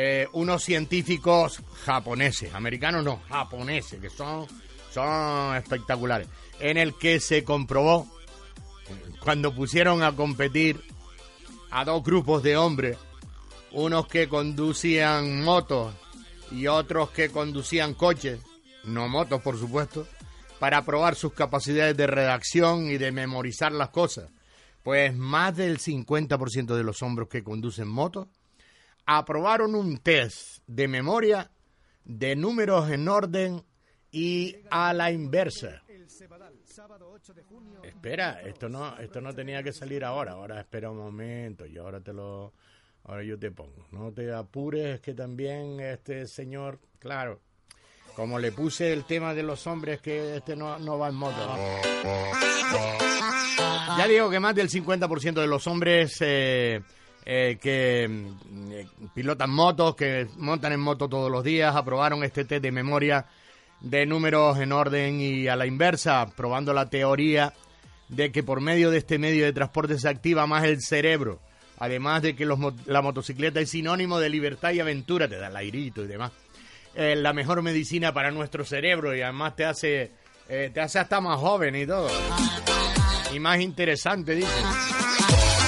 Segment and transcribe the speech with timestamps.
[0.00, 4.46] eh, unos científicos japoneses, americanos no, japoneses, que son,
[4.92, 6.28] son espectaculares,
[6.60, 8.06] en el que se comprobó,
[9.18, 10.80] cuando pusieron a competir
[11.72, 12.96] a dos grupos de hombres,
[13.72, 15.92] unos que conducían motos
[16.52, 18.38] y otros que conducían coches,
[18.84, 20.06] no motos por supuesto,
[20.60, 24.30] para probar sus capacidades de redacción y de memorizar las cosas.
[24.84, 28.28] Pues más del 50% de los hombres que conducen motos
[29.08, 31.50] aprobaron un test de memoria
[32.04, 33.64] de números en orden
[34.10, 35.82] y a la inversa.
[37.82, 40.32] Espera, esto no, esto no tenía que salir ahora.
[40.32, 42.52] Ahora espera un momento, y ahora te lo,
[43.04, 43.86] ahora yo te pongo.
[43.92, 47.40] No te apures, que también este señor, claro,
[48.14, 51.56] como le puse el tema de los hombres, que este no, no va en moto.
[53.96, 56.82] Ya digo que más del 50% de los hombres eh,
[57.30, 62.62] eh, que mm, pilotan motos, que montan en moto todos los días, aprobaron este test
[62.62, 63.26] de memoria
[63.82, 67.52] de números en orden y a la inversa, probando la teoría
[68.08, 71.38] de que por medio de este medio de transporte se activa más el cerebro.
[71.78, 76.04] Además de que la motocicleta es sinónimo de libertad y aventura, te da el airito
[76.04, 76.32] y demás.
[76.94, 80.12] Es la mejor medicina para nuestro cerebro y además te hace,
[80.48, 82.08] eh, te hace hasta más joven y todo.
[83.34, 84.64] Y más interesante, dicen.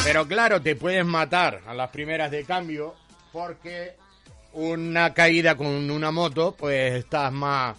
[0.05, 2.95] Pero claro, te puedes matar a las primeras de cambio
[3.33, 3.95] porque
[4.53, 7.77] una caída con una moto, pues estás más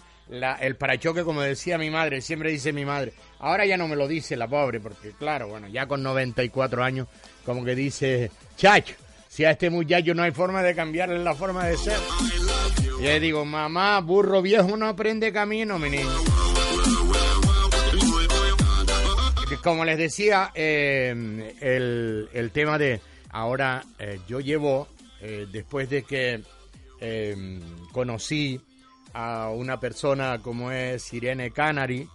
[0.60, 3.12] el parachoque, como decía mi madre, siempre dice mi madre.
[3.40, 7.08] Ahora ya no me lo dice la pobre, porque claro, bueno, ya con 94 años,
[7.44, 8.94] como que dice, chacho,
[9.28, 11.98] si a este muchacho no hay forma de cambiarle la forma de ser.
[12.98, 16.41] Y le digo, mamá, burro viejo no aprende camino, mi niño.
[19.60, 23.00] Como les decía, eh, el, tema de
[23.30, 24.88] ahora eh, yo llevo,
[25.20, 26.42] eh, después de que
[27.90, 28.60] conocí
[29.12, 32.08] a una persona como es Irene Canary,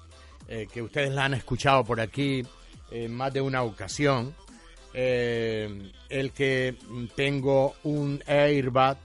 [0.47, 2.45] eh, que ustedes la han escuchado por aquí
[2.91, 4.33] en más de una ocasión,
[4.93, 6.75] eh, el que
[7.15, 8.97] tengo un airbag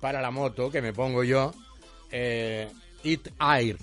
[0.00, 1.52] para la moto que me pongo yo,
[2.12, 3.76] It Air,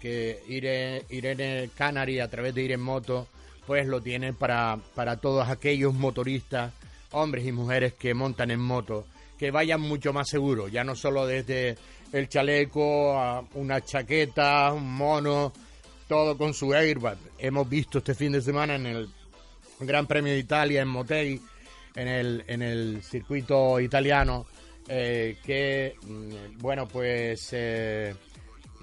[0.00, 3.28] que Irene, Irene Canary a través de Ir en Moto,
[3.66, 6.72] pues lo tiene para, para todos aquellos motoristas,
[7.12, 9.06] hombres y mujeres que montan en moto,
[9.38, 11.76] que vayan mucho más seguros, ya no solo desde
[12.12, 15.52] el chaleco, una chaqueta, un mono,
[16.08, 17.18] todo con su airbag.
[17.38, 19.08] Hemos visto este fin de semana en el
[19.80, 21.40] Gran Premio de Italia en Motei,
[21.96, 24.46] en el, en el circuito italiano,
[24.88, 28.14] eh, que, mm, bueno, pues eh,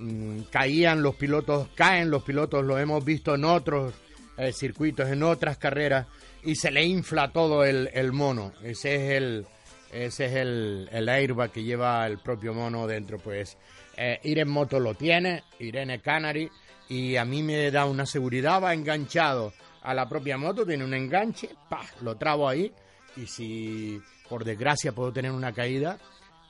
[0.02, 3.94] mm, caían los pilotos, caen los pilotos, lo hemos visto en otros
[4.38, 6.08] eh, circuitos, en otras carreras,
[6.44, 8.52] y se le infla todo el, el mono.
[8.64, 9.46] Ese es el
[9.92, 13.18] ese es el, el airbag que lleva el propio mono dentro.
[13.18, 13.58] Pues
[13.98, 16.50] eh, ir en moto lo tiene, Irene Canary,
[16.90, 20.94] y a mí me da una seguridad, va enganchado a la propia moto, tiene un
[20.94, 22.72] enganche, pa, lo trabo ahí,
[23.18, 25.98] y si por desgracia puedo tener una caída,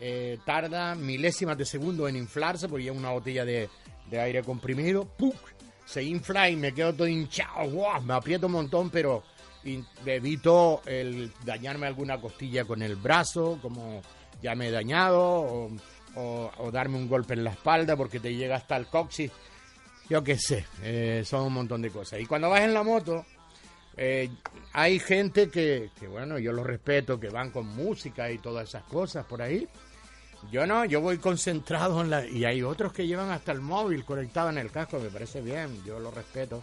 [0.03, 3.69] eh, tarda milésimas de segundo en inflarse, porque lleva una botella de,
[4.12, 5.31] aire comprimido, ¡pum!
[5.85, 9.23] se infla y me quedo todo hinchado, me aprieto un montón, pero
[10.03, 14.01] evito el dañarme alguna costilla con el brazo, como
[14.41, 15.69] ya me he dañado,
[16.16, 19.31] o, darme un golpe en la espalda porque te llega hasta el coxis.
[20.09, 22.19] Yo qué sé, eh, son un montón de cosas.
[22.19, 23.23] Y cuando vas en la moto,
[23.95, 24.29] eh,
[24.73, 28.84] hay gente que, que, bueno, yo lo respeto, que van con música y todas esas
[28.84, 29.67] cosas por ahí.
[30.50, 32.25] Yo no, yo voy concentrado en la...
[32.25, 35.84] Y hay otros que llevan hasta el móvil conectado en el casco, me parece bien,
[35.85, 36.62] yo lo respeto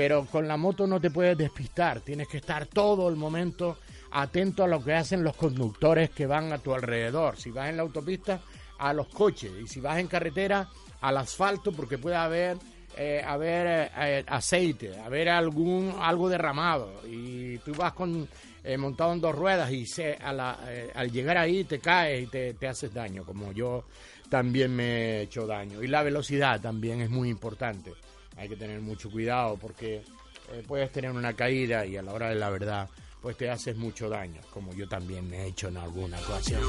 [0.00, 3.78] pero con la moto no te puedes despistar, tienes que estar todo el momento
[4.12, 7.36] atento a lo que hacen los conductores que van a tu alrededor.
[7.36, 8.40] Si vas en la autopista,
[8.78, 10.68] a los coches, y si vas en carretera,
[11.00, 12.56] al asfalto, porque puede haber,
[12.96, 18.28] eh, haber eh, eh, aceite, haber algún, algo derramado, y tú vas con,
[18.78, 22.92] montado en dos ruedas y se, al llegar ahí te caes y te, te haces
[22.92, 23.84] daño, como yo
[24.28, 25.82] también me he hecho daño.
[25.82, 27.92] Y la velocidad también es muy importante
[28.40, 32.30] hay que tener mucho cuidado porque eh, puedes tener una caída y a la hora
[32.30, 32.88] de la verdad
[33.20, 36.62] pues te haces mucho daño, como yo también me he hecho en alguna ocasión.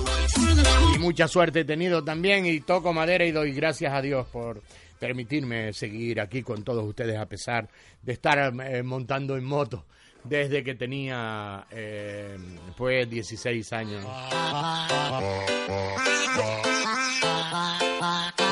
[0.94, 4.62] Y mucha suerte he tenido también y toco madera y doy gracias a Dios por
[5.00, 7.70] permitirme seguir aquí con todos ustedes a pesar
[8.02, 9.86] de estar eh, montando en moto
[10.24, 12.38] desde que tenía eh,
[12.78, 14.06] pues 16 años.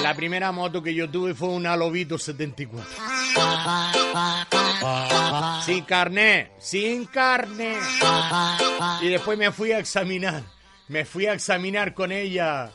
[0.02, 2.86] La primera moto que yo tuve fue una Lobito 74.
[5.66, 7.76] Sin carné, sin carné.
[9.02, 10.44] Y después me fui a examinar
[10.90, 12.72] me fui a examinar con ella,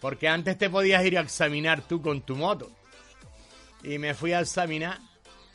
[0.00, 2.70] porque antes te podías ir a examinar tú con tu moto.
[3.82, 5.00] Y me fui a examinar,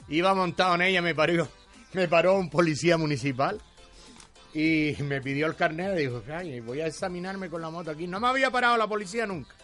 [0.09, 1.47] iba montado en ella, me paró,
[1.93, 3.59] me paró un policía municipal
[4.53, 6.23] y me pidió el carnet dijo,
[6.65, 8.07] voy a examinarme con la moto aquí.
[8.07, 9.55] No me había parado la policía nunca.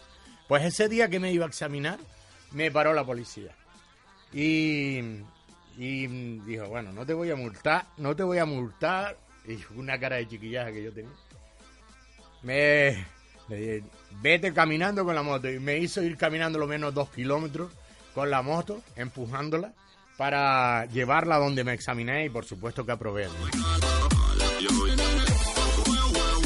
[0.46, 1.98] Pues ese día que me iba a examinar,
[2.52, 3.54] me paró la policía.
[4.32, 5.00] Y,
[5.76, 9.18] dijo, bueno, no te voy a multar, no te voy a multar.
[9.46, 11.12] Y una cara de chiquillaja que yo tenía.
[12.42, 13.06] Me
[13.48, 13.84] dije,
[14.22, 15.50] vete caminando con la moto.
[15.50, 17.70] Y me hizo ir caminando lo menos dos kilómetros
[18.14, 19.74] con la moto, empujándola,
[20.18, 23.28] para llevarla donde me examiné y por supuesto que aprobé.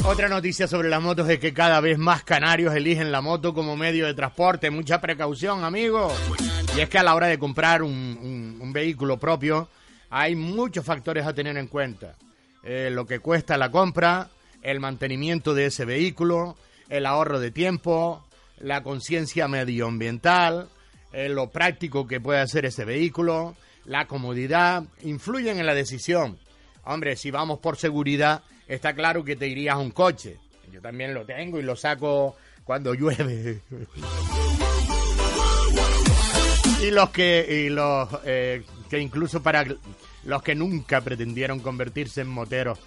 [0.05, 3.75] Otra noticia sobre las motos es que cada vez más canarios eligen la moto como
[3.75, 4.69] medio de transporte.
[4.69, 6.13] Mucha precaución, amigos.
[6.77, 9.67] Y es que a la hora de comprar un, vehículo propio
[10.09, 12.15] hay muchos factores a tener en cuenta.
[12.63, 14.29] Eh, lo que cuesta la compra,
[14.61, 16.57] el mantenimiento de ese vehículo,
[16.89, 18.23] el ahorro de tiempo,
[18.59, 20.69] la conciencia medioambiental,
[21.13, 23.55] eh, lo práctico que puede hacer ese vehículo,
[23.85, 26.37] la comodidad, influyen en la decisión.
[26.85, 30.37] Hombre, si vamos por seguridad, está claro que te irías a un coche.
[30.71, 33.61] Yo también lo tengo y lo saco cuando llueve.
[36.81, 39.65] y los que y los eh, que incluso para
[40.23, 42.79] los que nunca pretendieron convertirse en moteros,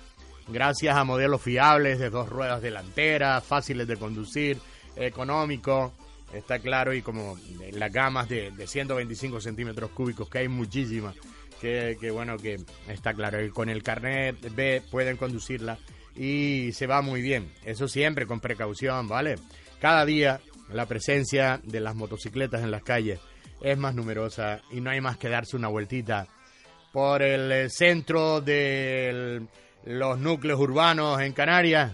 [0.48, 4.58] gracias a modelos fiables de dos ruedas delanteras, fáciles de conducir,
[4.96, 5.92] económicos,
[6.32, 7.38] está claro, y como
[7.72, 11.14] las gamas de, de 125 centímetros cúbicos, que hay muchísimas,
[11.60, 12.56] que, bueno, que
[12.88, 13.44] está claro.
[13.44, 15.78] Y con el carnet B pueden conducirla
[16.14, 17.50] y se va muy bien.
[17.64, 19.36] Eso siempre con precaución, ¿vale?
[19.80, 20.40] Cada día
[20.70, 23.20] la presencia de las motocicletas en las calles
[23.60, 26.26] es más numerosa y no hay más que darse una vueltita
[26.92, 29.42] por el centro de
[29.84, 31.92] los núcleos urbanos en Canarias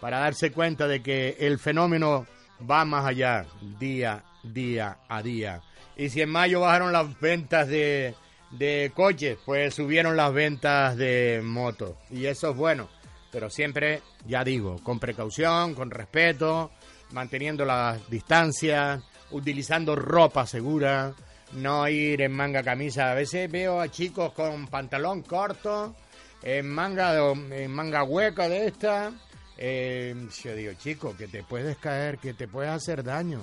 [0.00, 2.26] para darse cuenta de que el fenómeno
[2.68, 3.46] va más allá,
[3.78, 5.62] día, día a día.
[5.96, 8.14] Y si en mayo bajaron las ventas de,
[8.50, 11.96] de coches, pues subieron las ventas de motos.
[12.10, 12.88] Y eso es bueno.
[13.30, 16.70] Pero siempre, ya digo, con precaución, con respeto,
[17.10, 21.14] manteniendo las distancias, utilizando ropa segura,
[21.54, 23.10] no ir en manga camisa.
[23.10, 25.94] A veces veo a chicos con pantalón corto,
[26.42, 29.12] en manga, en manga hueca de esta.
[29.56, 33.40] Eh, yo digo, chico, que te puedes caer, que te puedes hacer daño,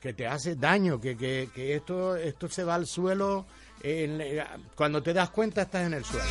[0.00, 3.46] que te hace daño, que, que, que esto, esto se va al suelo
[4.74, 6.26] cuando te das cuenta estás en el suelo.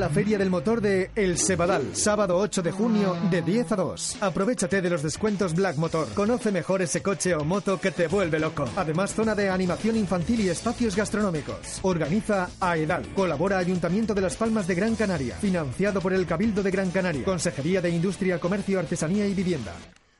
[0.00, 4.16] La Feria del Motor de El Sebadal, sábado 8 de junio de 10 a 2.
[4.22, 6.08] Aprovechate de los descuentos Black Motor.
[6.14, 8.68] Conoce mejor ese coche o moto que te vuelve loco.
[8.76, 11.80] Además, zona de animación infantil y espacios gastronómicos.
[11.82, 13.14] Organiza AEDAL.
[13.14, 15.36] Colabora Ayuntamiento de Las Palmas de Gran Canaria.
[15.36, 17.24] Financiado por el Cabildo de Gran Canaria.
[17.24, 19.72] Consejería de Industria, Comercio, Artesanía y Vivienda.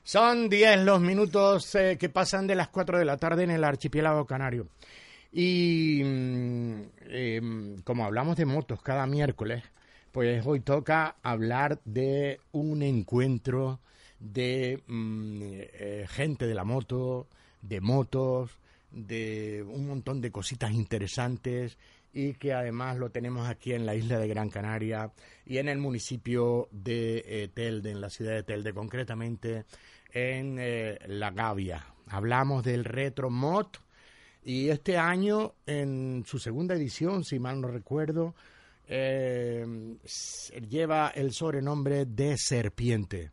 [0.02, 3.64] Son 10 los minutos eh, que pasan de las 4 de la tarde en el
[3.64, 4.68] archipiélago canario.
[5.36, 9.64] Y mm, em, como hablamos de motos cada miércoles,
[10.12, 13.80] pues hoy toca hablar de un encuentro
[14.20, 17.26] de mm, eh, gente de la moto,
[17.62, 18.52] de motos,
[18.92, 21.78] de un montón de cositas interesantes
[22.12, 25.10] y que además lo tenemos aquí en la isla de Gran Canaria
[25.44, 29.64] y en el municipio de eh, Telde, en la ciudad de Telde, concretamente
[30.12, 31.84] en eh, La Gavia.
[32.06, 33.66] Hablamos del Retro Mod
[34.44, 38.34] y este año, en su segunda edición, si mal no recuerdo,
[38.86, 39.66] eh,
[40.68, 43.30] lleva el sobrenombre de Serpiente.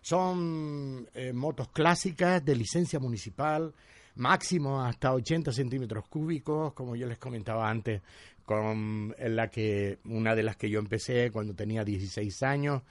[0.00, 3.74] Son eh, motos clásicas de licencia municipal,
[4.16, 8.02] máximo hasta 80 centímetros cúbicos, como yo les comentaba antes,
[8.44, 12.82] con la que una de las que yo empecé cuando tenía 16 años,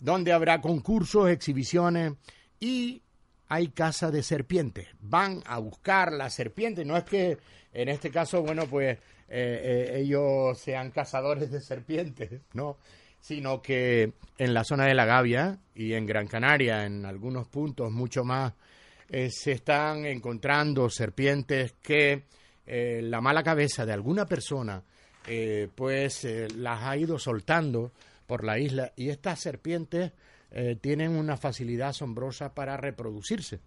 [0.00, 2.14] donde habrá concursos, exhibiciones
[2.58, 3.02] y
[3.52, 4.88] hay caza de serpientes.
[5.02, 6.86] Van a buscar la serpiente.
[6.86, 7.36] No es que
[7.74, 12.78] en este caso, bueno, pues eh, ellos sean cazadores de serpientes, ¿no?
[13.20, 17.92] Sino que en la zona de la Gavia y en Gran Canaria, en algunos puntos
[17.92, 18.54] mucho más,
[19.06, 22.24] se están encontrando serpientes que
[22.64, 24.82] la mala cabeza de alguna persona
[25.74, 27.92] pues las ha ido soltando
[28.26, 30.12] por la isla y estas serpientes
[30.54, 33.60] eh, tienen una facilidad asombrosa para reproducirse.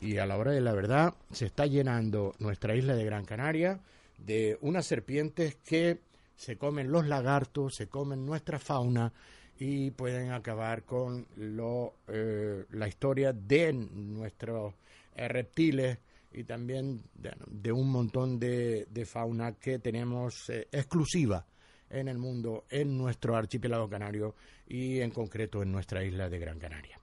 [0.00, 3.80] Y a la hora de la verdad se está llenando nuestra isla de Gran Canaria
[4.18, 6.00] de unas serpientes que
[6.36, 9.12] se comen los lagartos, se comen nuestra fauna
[9.58, 14.74] y pueden acabar con lo, eh, la historia de nuestros
[15.14, 15.98] eh, reptiles
[16.34, 21.46] y también de, un montón de, de, fauna que tenemos exclusiva
[21.90, 24.34] en el mundo, en nuestro archipiélago canario
[24.68, 26.98] y en concreto en nuestra isla de Gran Canaria.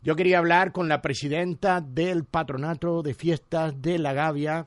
[0.00, 4.66] Yo quería hablar con la presidenta del Patronato de Fiestas de la Gavia,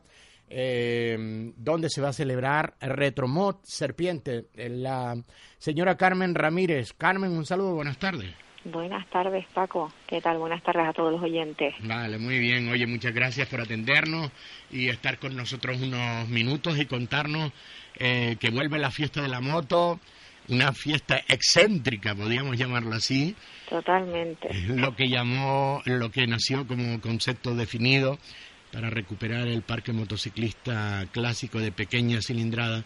[0.49, 5.15] eh, donde se va a celebrar Retromot Serpiente, la
[5.57, 6.93] señora Carmen Ramírez.
[6.93, 8.33] Carmen, un saludo, buenas tardes.
[8.63, 9.91] Buenas tardes, Paco.
[10.05, 10.37] ¿Qué tal?
[10.37, 11.73] Buenas tardes a todos los oyentes.
[11.81, 12.69] Vale, muy bien.
[12.69, 14.31] Oye, muchas gracias por atendernos
[14.69, 17.51] y estar con nosotros unos minutos y contarnos
[17.97, 19.99] eh, que vuelve la fiesta de la moto,
[20.47, 23.35] una fiesta excéntrica, podríamos llamarlo así.
[23.69, 24.53] Totalmente.
[24.67, 28.17] Lo que llamó, lo que nació como concepto definido
[28.71, 32.83] para recuperar el parque motociclista clásico de pequeña cilindrada,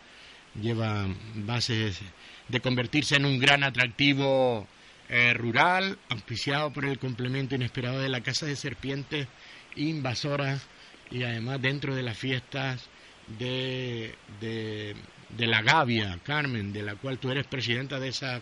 [0.60, 2.02] lleva bases
[2.48, 4.68] de convertirse en un gran atractivo
[5.10, 9.28] eh, rural, auspiciado por el complemento inesperado de la Casa de Serpientes
[9.76, 10.68] Invasoras
[11.12, 12.90] y además dentro de las fiestas
[13.28, 18.42] de, de, la Gavia, Carmen, de la cual tú eres presidenta de, esa,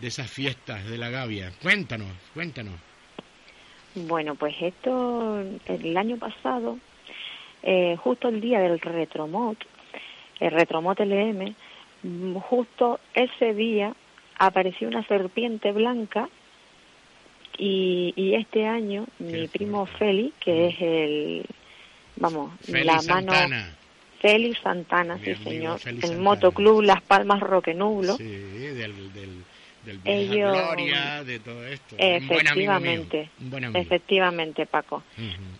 [0.00, 1.52] de esas fiestas de la Gavia.
[1.62, 2.74] Cuéntanos, cuéntanos.
[3.94, 6.78] Bueno, pues esto, el año pasado,
[7.62, 9.58] eh, justo el día del Retromot,
[10.40, 11.54] el Retromot LM,
[12.40, 13.94] justo ese día
[14.38, 16.28] apareció una serpiente blanca
[17.56, 21.46] y, y este año mi primo Feli, que es el,
[22.16, 23.77] vamos, la mano...
[24.20, 28.16] Félix Santana, sí señor, el Motoclub Las Palmas Roquenublo.
[28.16, 29.44] Sí, del, del,
[30.02, 31.96] del Gloria, de todo esto.
[31.98, 33.30] Efectivamente,
[33.74, 35.02] efectivamente, Paco.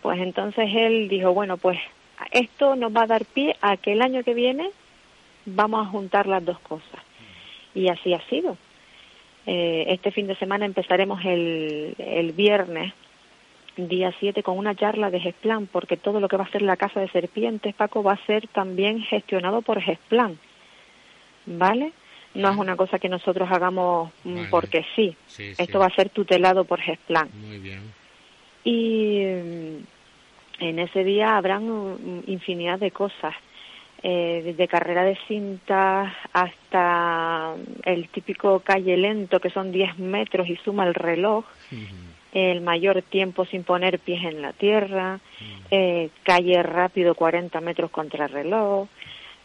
[0.02, 1.78] Pues entonces él dijo, bueno, pues
[2.32, 4.70] esto nos va a dar pie a que el año que viene
[5.46, 7.00] vamos a juntar las dos cosas.
[7.74, 8.56] Y así ha sido.
[9.46, 12.92] Eh, este fin de semana empezaremos el, el viernes,
[13.87, 16.76] día 7, con una charla de GESPLAN, porque todo lo que va a ser la
[16.76, 20.38] Casa de Serpientes, Paco, va a ser también gestionado por GESPLAN.
[21.47, 21.92] ¿Vale?
[22.35, 25.16] No es una cosa que nosotros hagamos mm, porque sí.
[25.38, 27.28] Esto va a ser tutelado por GESPLAN.
[27.35, 27.92] Muy bien.
[28.64, 33.35] Y mm, en ese día habrán mm, infinidad de cosas
[34.02, 37.54] eh, desde carrera de cintas hasta
[37.85, 41.44] el típico calle lento, que son 10 metros y suma el reloj,
[42.32, 45.20] el mayor tiempo sin poner pies en la tierra,
[45.70, 48.88] eh, calle rápido 40 metros contra reloj,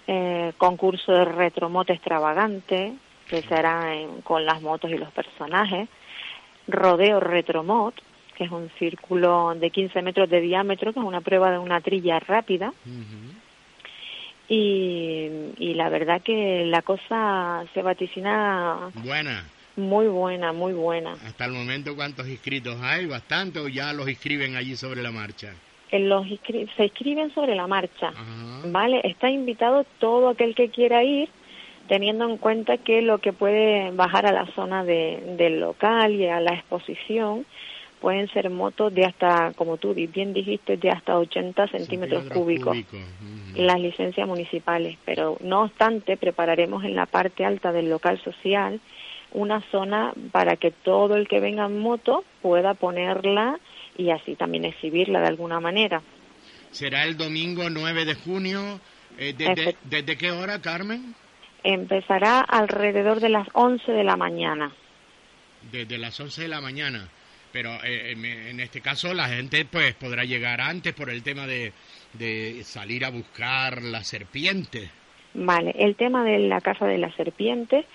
[0.07, 2.93] eh, concurso de retromote extravagante,
[3.29, 5.87] que será con las motos y los personajes,
[6.67, 7.95] rodeo retromot,
[8.35, 11.81] que es un círculo de 15 metros de diámetro, que es una prueba de una
[11.81, 12.73] trilla rápida,
[14.49, 19.43] y, la verdad que la cosa se vaticina buena
[19.75, 21.13] muy buena muy buena.
[21.25, 25.53] Hasta el momento cuántos inscritos hay bastante o ya los inscriben allí sobre la marcha
[25.99, 26.25] los
[26.75, 28.11] se inscriben sobre la marcha
[28.65, 31.29] vale está invitado todo aquel que quiera ir
[31.87, 36.27] teniendo en cuenta que lo que puede bajar a la zona de, del local y
[36.27, 37.45] a la exposición
[37.99, 42.77] pueden ser motos de hasta, como tú bien dijiste, de hasta 80 centímetros cúbicos,
[43.55, 44.97] las licencias municipales.
[45.05, 48.81] Pero no obstante, prepararemos en la parte alta del local social
[49.33, 53.59] una zona para que todo el que venga en moto pueda ponerla
[53.97, 56.01] y así también exhibirla de alguna manera.
[56.71, 58.79] ¿Será el domingo 9 de junio?
[59.17, 61.13] Eh, desde, ¿Desde qué hora, Carmen?
[61.63, 64.71] Empezará alrededor de las 11 de la mañana.
[65.71, 67.07] Desde las 11 de la mañana
[67.53, 68.13] pero eh,
[68.49, 71.71] en este caso la gente pues podrá llegar antes por el tema de,
[72.13, 74.89] de salir a buscar la serpiente.
[75.35, 77.85] Vale, el tema de la casa de la serpiente,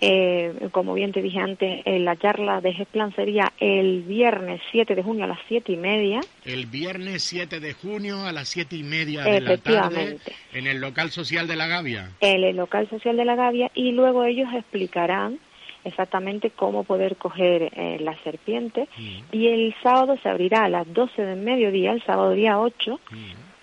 [0.00, 4.96] eh, como bien te dije antes, eh, la charla de GESPLAN sería el viernes 7
[4.96, 6.20] de junio a las 7 y media.
[6.44, 10.18] El viernes 7 de junio a las 7 y media de la tarde
[10.52, 12.10] en el local social de la Gavia.
[12.20, 15.38] En el local social de la Gavia y luego ellos explicarán
[15.84, 18.88] exactamente cómo poder coger eh, la serpiente
[19.30, 23.00] y el sábado se abrirá a las 12 del mediodía, el sábado día 8,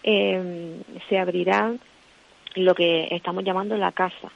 [0.04, 1.74] eh, se abrirá
[2.56, 4.32] lo que estamos llamando la casa,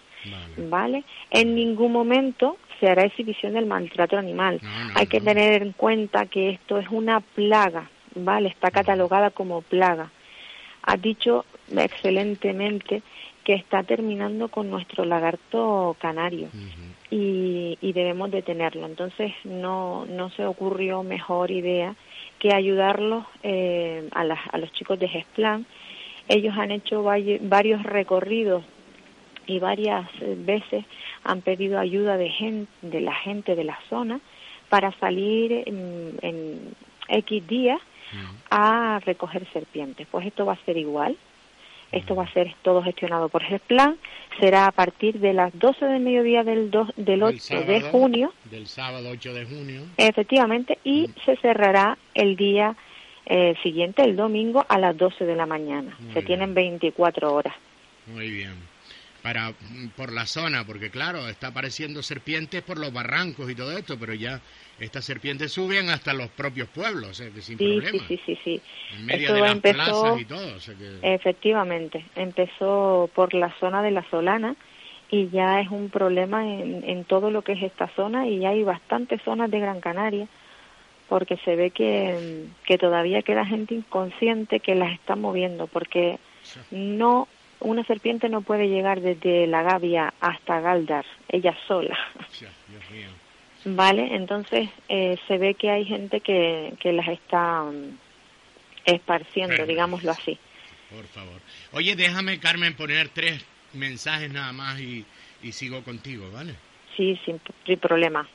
[0.57, 1.03] ¿vale?
[1.31, 4.59] En ningún momento se hará exhibición del maltrato animal.
[4.95, 8.49] Hay que tener en cuenta que esto es una plaga, ¿vale?
[8.49, 10.11] Está catalogada como plaga.
[10.83, 11.45] Ha dicho
[11.75, 13.01] excelentemente
[13.43, 16.49] que está terminando con nuestro lagarto canario
[17.09, 18.85] y, debemos detenerlo.
[18.85, 21.95] Entonces no, no se ocurrió mejor idea
[22.37, 25.65] que ayudarlos eh, a, a los chicos de GESPLAN.
[26.29, 28.63] Ellos han hecho varios recorridos
[29.47, 30.07] y varias
[30.45, 30.85] veces
[31.23, 34.21] han pedido ayuda de, gente, de la gente de la zona
[34.69, 36.75] para salir en, en
[37.07, 37.81] X días
[38.49, 40.07] a recoger serpientes.
[40.09, 41.17] Pues esto va a ser igual.
[41.91, 43.97] Esto va a ser todo gestionado por plan
[44.39, 48.31] Será a partir de las 12 del mediodía del, del 8 de junio.
[48.51, 49.81] Del sábado 8 de junio.
[49.97, 52.75] Efectivamente, y se cerrará el día
[53.31, 55.95] eh, siguiente, el domingo, a las 12 de la mañana.
[56.13, 57.53] se tienen 24 horas.
[58.07, 58.55] Muy bien.
[59.21, 59.53] Para,
[59.95, 64.15] por la zona, porque claro, está apareciendo serpientes por los barrancos y todo esto, pero
[64.15, 64.41] ya
[64.79, 68.07] estas serpientes suben hasta los propios pueblos, sin sí, problema.
[68.07, 68.61] Sí, sí, sí,
[68.95, 70.55] En medio de las plazas y todo.
[71.03, 74.55] Efectivamente, empezó por la zona de la Solana
[75.11, 78.49] y ya es un problema en, en todo lo que es esta zona y ya
[78.49, 80.27] hay bastantes zonas de Gran Canaria
[81.09, 86.19] porque se ve que, que todavía queda gente inconsciente que las está moviendo porque
[86.71, 87.27] no
[87.59, 91.97] una serpiente no puede llegar desde la Gavia hasta Galdar ella sola.
[92.39, 93.09] Dios mío.
[93.65, 94.15] ¿vale?
[94.15, 97.97] Entonces eh, se ve que hay gente que, que las está um,
[98.85, 100.37] esparciendo, digámoslo así.
[100.89, 101.41] Por favor.
[101.73, 105.05] Oye, déjame, Carmen, poner tres mensajes nada más y,
[105.43, 106.55] y sigo contigo, ¿vale?
[106.95, 108.27] Sí, sin, sin problema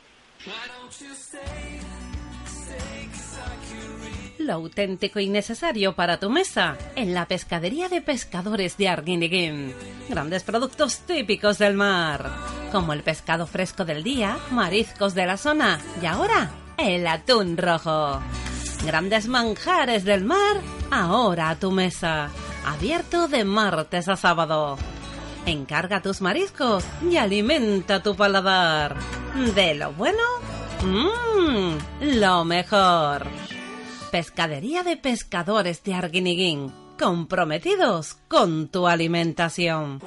[4.44, 9.74] lo auténtico y necesario para tu mesa en la pescadería de pescadores de Arguineguín.
[10.08, 12.30] Grandes productos típicos del mar,
[12.70, 18.20] como el pescado fresco del día, mariscos de la zona y ahora el atún rojo.
[18.84, 22.28] Grandes manjares del mar, ahora a tu mesa.
[22.66, 24.76] Abierto de martes a sábado.
[25.46, 28.96] Encarga tus mariscos y alimenta tu paladar.
[29.54, 30.22] De lo bueno,
[30.84, 31.78] mmm,
[32.18, 33.26] lo mejor.
[34.10, 40.00] Pescadería de Pescadores de Arguiniguín, comprometidos con tu alimentación.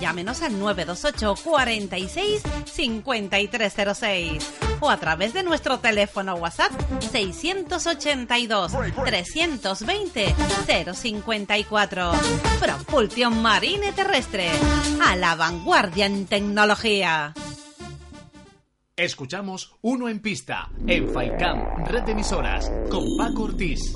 [0.00, 6.72] Llámenos al 928 46 5306 o a través de nuestro teléfono WhatsApp
[7.12, 8.72] 682
[9.04, 10.34] 320
[10.92, 12.12] 054.
[12.58, 14.50] Propulsión Marine Terrestre.
[15.06, 17.32] A la vanguardia en tecnología.
[18.96, 23.92] Escuchamos Uno en Pista, en Faicam, red de emisoras, con Paco Ortiz.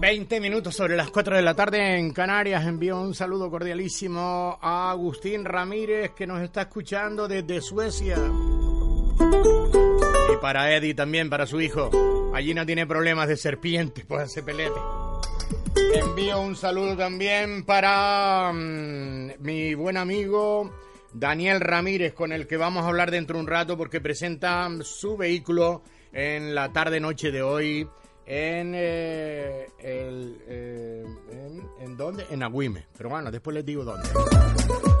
[0.00, 2.64] 20 minutos sobre las 4 de la tarde en Canarias.
[2.64, 8.16] Envío un saludo cordialísimo a Agustín Ramírez que nos está escuchando desde Suecia.
[10.32, 11.90] Y para Eddie también, para su hijo.
[12.34, 14.80] Allí no tiene problemas de serpientes, pues hace pelete.
[15.94, 20.70] Envío un saludo también para mm, mi buen amigo
[21.12, 25.16] Daniel Ramírez, con el que vamos a hablar dentro de un rato porque presenta su
[25.16, 27.88] vehículo en la tarde-noche de hoy
[28.26, 32.26] en, eh, el, eh, en, ¿en dónde?
[32.30, 32.86] En Agüime.
[32.96, 34.08] Pero bueno, después les digo dónde.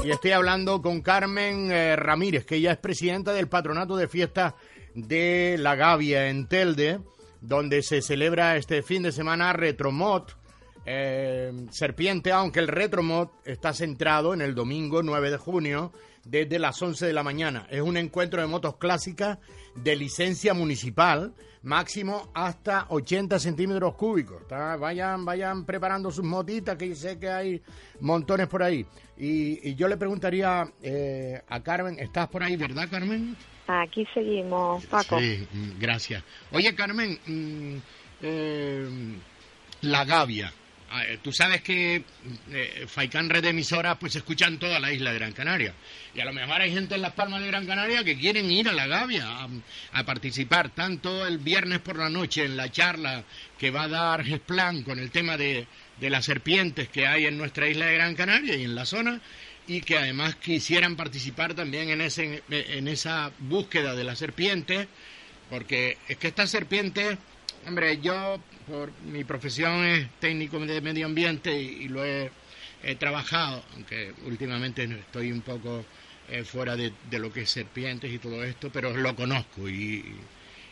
[0.04, 4.54] Y estoy hablando con Carmen eh, Ramírez, que ella es presidenta del Patronato de Fiestas
[4.94, 7.00] de La Gavia en Telde,
[7.42, 10.36] donde se celebra este fin de semana Retromot
[10.86, 15.92] eh, Serpiente, aunque el Retromot está centrado en el domingo 9 de junio
[16.24, 17.66] desde las 11 de la mañana.
[17.70, 19.38] Es un encuentro de motos clásicas
[19.74, 24.42] de licencia municipal, máximo hasta 80 centímetros cúbicos.
[24.48, 27.62] Vayan, vayan preparando sus motitas, que sé que hay
[28.00, 28.86] montones por ahí.
[29.16, 33.36] Y, y yo le preguntaría eh, a Carmen, ¿estás por ahí, verdad, Carmen?
[33.66, 35.18] Aquí seguimos, Paco.
[35.20, 36.22] Sí, mm, gracias.
[36.50, 37.76] Oye, Carmen, mm,
[38.22, 38.88] eh,
[39.82, 40.52] la Gavia.
[40.94, 42.04] Ah, eh, Tú sabes que
[42.50, 45.72] eh, Faicán Red de Emisoras pues se escucha en toda la isla de Gran Canaria.
[46.14, 48.68] Y a lo mejor hay gente en Las Palmas de Gran Canaria que quieren ir
[48.68, 49.48] a la Gavia a,
[49.92, 53.24] a participar, tanto el viernes por la noche en la charla
[53.58, 55.66] que va a dar Gesplan con el tema de,
[56.02, 59.20] de las serpientes que hay en nuestra isla de Gran Canaria y en la zona,
[59.68, 64.88] y que además quisieran participar también en, ese, en esa búsqueda de las serpientes,
[65.48, 67.16] porque es que estas serpientes,
[67.68, 72.32] hombre, yo por mi profesión es técnico de medio ambiente y, y lo he,
[72.98, 75.84] trabajado, aunque últimamente estoy un poco
[76.28, 80.04] eh, fuera de, de lo que es serpientes y todo esto, pero lo conozco y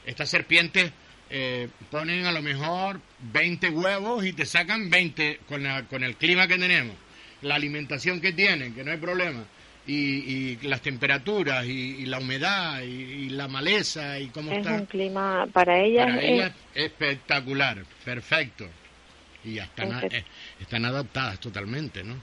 [0.05, 0.91] estas serpientes
[1.31, 3.01] eh, ponen a lo mejor
[3.33, 6.97] 20 huevos y te sacan 20 con, la- con el clima que tenemos,
[7.43, 9.45] la alimentación que tienen, que no hay problema,
[9.87, 11.71] y, y las temperaturas y,
[12.03, 14.75] y la humedad y, y la maleza y cómo Es está.
[14.75, 18.67] un clima, para ellas Para es- ellas espectacular, perfecto.
[19.45, 20.25] Y ya están, a- eh,
[20.61, 22.17] están adaptadas totalmente, ¿no?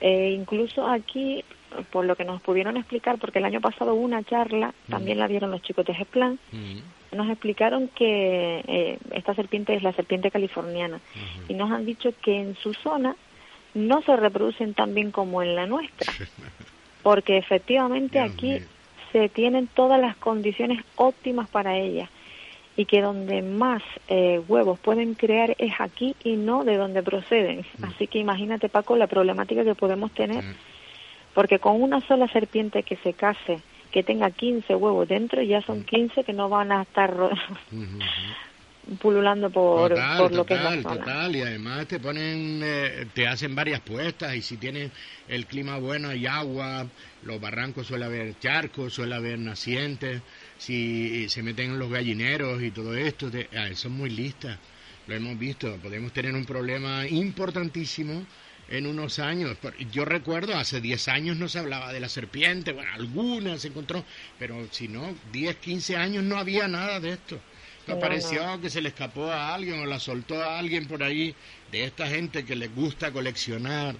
[0.00, 1.44] Eh, incluso aquí,
[1.90, 5.26] por lo que nos pudieron explicar, porque el año pasado hubo una charla, también la
[5.28, 6.78] dieron los chicos de Gesplan, Mm,
[7.16, 11.00] nos explicaron que eh, esta serpiente es la serpiente californiana.
[11.48, 13.16] Y nos han dicho que en su zona
[13.74, 16.12] no se reproducen tan bien como en la nuestra,
[17.02, 18.62] porque efectivamente Dios aquí mío.
[19.12, 22.08] se tienen todas las condiciones óptimas para ellas
[22.76, 27.64] y que donde más eh, huevos pueden crear es aquí y no de donde proceden.
[27.82, 30.44] Así que imagínate, Paco, la problemática que podemos tener,
[31.34, 33.60] porque con una sola serpiente que se case,
[33.96, 37.16] que tenga 15 huevos dentro, ya son 15 que no van a estar
[37.72, 37.98] ujú.
[39.00, 40.98] pululando por, total, por lo que es la zona.
[40.98, 41.34] total.
[41.36, 44.92] Y además te ponen, eh, te hacen varias puestas y si tienes
[45.26, 46.90] el clima bueno hay agua,
[47.22, 50.24] los barrancos suele haber charcos, suele haber nacientes,
[50.58, 54.60] si se meten en los gallineros y todo esto, te- ah, son muy listas.
[55.06, 58.26] Lo hemos visto, podemos tener un problema importantísimo
[58.68, 59.56] en unos años.
[59.92, 64.04] Yo recuerdo, hace 10 años no se hablaba de la serpiente, bueno, algunas se encontró,
[64.38, 67.38] pero si no, 10, 15 años no había nada de esto.
[67.80, 71.02] Esto No, pareció que se le escapó a alguien o la soltó a alguien por
[71.02, 71.34] ahí
[71.70, 73.94] de esta gente que les gusta coleccionar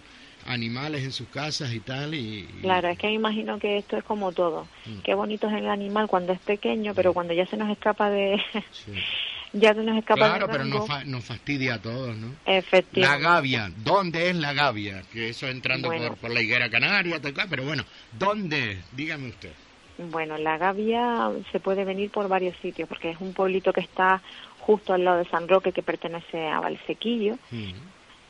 [0.46, 2.14] animales en sus casas y tal.
[2.14, 4.66] Y, y- Claro, es que me imagino que esto es como todo.
[4.86, 4.98] Mm.
[5.04, 8.40] Qué bonito es el animal cuando es pequeño, pero cuando ya se nos escapa de...
[8.72, 8.92] sí.
[9.58, 12.28] ya se nos escapa Claro, pero nos, fa- nos fastidia a todos, ¿no?
[12.46, 13.22] La Efectivamente.
[13.24, 15.02] Gavia, ¿dónde es la Gavia?
[15.12, 16.08] Que eso entrando Bueno.
[16.08, 17.84] por, por la higuera canaria, pero bueno,
[18.18, 18.78] ¿dónde?
[18.92, 19.52] Dígame usted.
[19.98, 24.22] Bueno, la Gavia se puede venir por varios sitios, porque es un pueblito que está
[24.60, 27.72] justo al lado de San Roque, que pertenece a Valsequillo, Mm.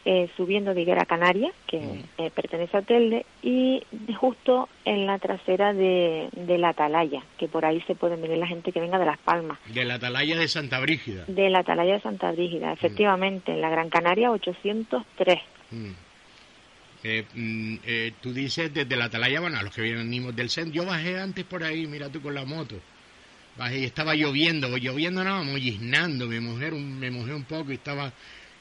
[0.09, 2.03] Eh, subiendo de Higuera Canaria, que Mm.
[2.19, 3.83] eh, pertenece a Telde, y
[4.15, 8.47] justo en la trasera de, de la Atalaya, que por ahí se puede venir la
[8.47, 9.59] gente que venga de Las Palmas.
[9.67, 11.25] De la atalaya de Santa Brígida.
[11.27, 15.39] De la Atalaya de Santa Brígida, efectivamente, en la Gran Canaria 803.
[15.73, 15.91] Mm.
[17.03, 20.75] Eh, mm, eh, tú dices desde la atalaya, bueno, a los que venimos del centro.
[20.83, 22.77] Yo bajé antes por ahí, mira tú con la moto.
[23.57, 27.75] Bajé y estaba lloviendo, lloviendo no, molliznando, me mojé un, me mojé un poco y
[27.75, 28.13] estaba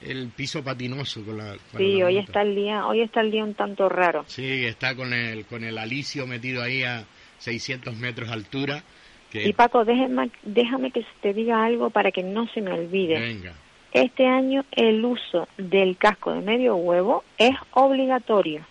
[0.06, 3.32] el piso patinoso con la, con Sí, la hoy está el día, hoy está el
[3.32, 4.24] día un tanto raro.
[4.28, 7.06] Sí, está con el, con el alicio metido ahí a
[7.39, 8.84] 600 metros de altura.
[9.32, 13.20] Que, Y Paco, déjame, déjame que te diga algo para que no se me olvide.
[13.20, 13.54] venga,
[13.91, 18.62] Este año el uso del casco de medio huevo es obligatorio,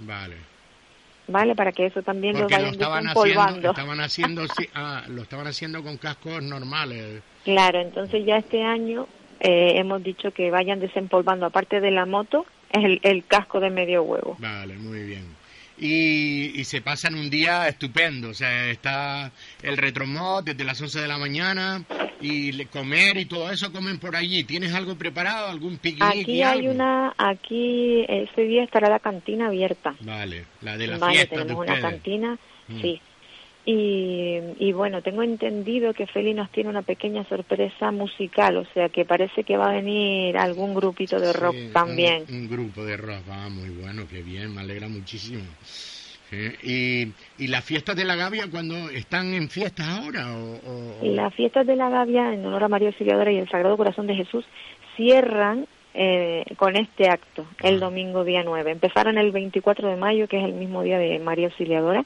[0.00, 0.36] vale.
[1.28, 1.54] ¿vale?
[1.54, 3.70] Para que eso también Porque lo lo vayan estaban haciendo, desempolvando.
[3.70, 7.22] estaban haciendo, sí, ah, lo estaban haciendo con cascos normales.
[7.44, 9.06] Claro, entonces ya este año
[9.42, 14.04] eh, hemos dicho que vayan desempolvando, aparte de la moto, el, el casco de medio
[14.04, 14.36] huevo.
[14.38, 15.24] Vale, muy bien.
[15.78, 18.28] y, se pasan un día estupendo.
[18.28, 21.82] O sea, está el retromod desde las 11 de la mañana
[22.20, 24.44] y comer y todo eso comen por allí.
[24.44, 26.04] ¿Tienes algo preparado, algún picnic?
[26.04, 29.96] Aquí hay una, aquí ese día estará la cantina abierta.
[30.00, 32.80] Vale, la de la vale, tenemos una cantina, mm.
[32.80, 33.00] sí.
[33.64, 38.88] Y, y, bueno, tengo entendido que Feli nos tiene una pequeña sorpresa musical, o sea
[38.88, 42.24] que parece que va a venir algún grupito de rock también.
[42.28, 45.44] Un, grupo de rock, ah, muy bueno, qué bien, me alegra muchísimo.
[46.62, 50.34] Y, ¿Y las fiestas de la Gavia cuando están en fiestas ahora?
[50.34, 54.06] O, Las fiestas de la Gavia, en honor a María Auxiliadora y el Sagrado Corazón
[54.06, 54.44] de Jesús,
[54.96, 57.86] cierran eh, con este acto el ah.
[57.86, 58.70] domingo día 9.
[58.70, 62.04] Empezaron el 24 de mayo, que es el mismo día de María Auxiliadora,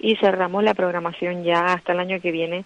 [0.00, 2.64] y cerramos la programación ya hasta el año que viene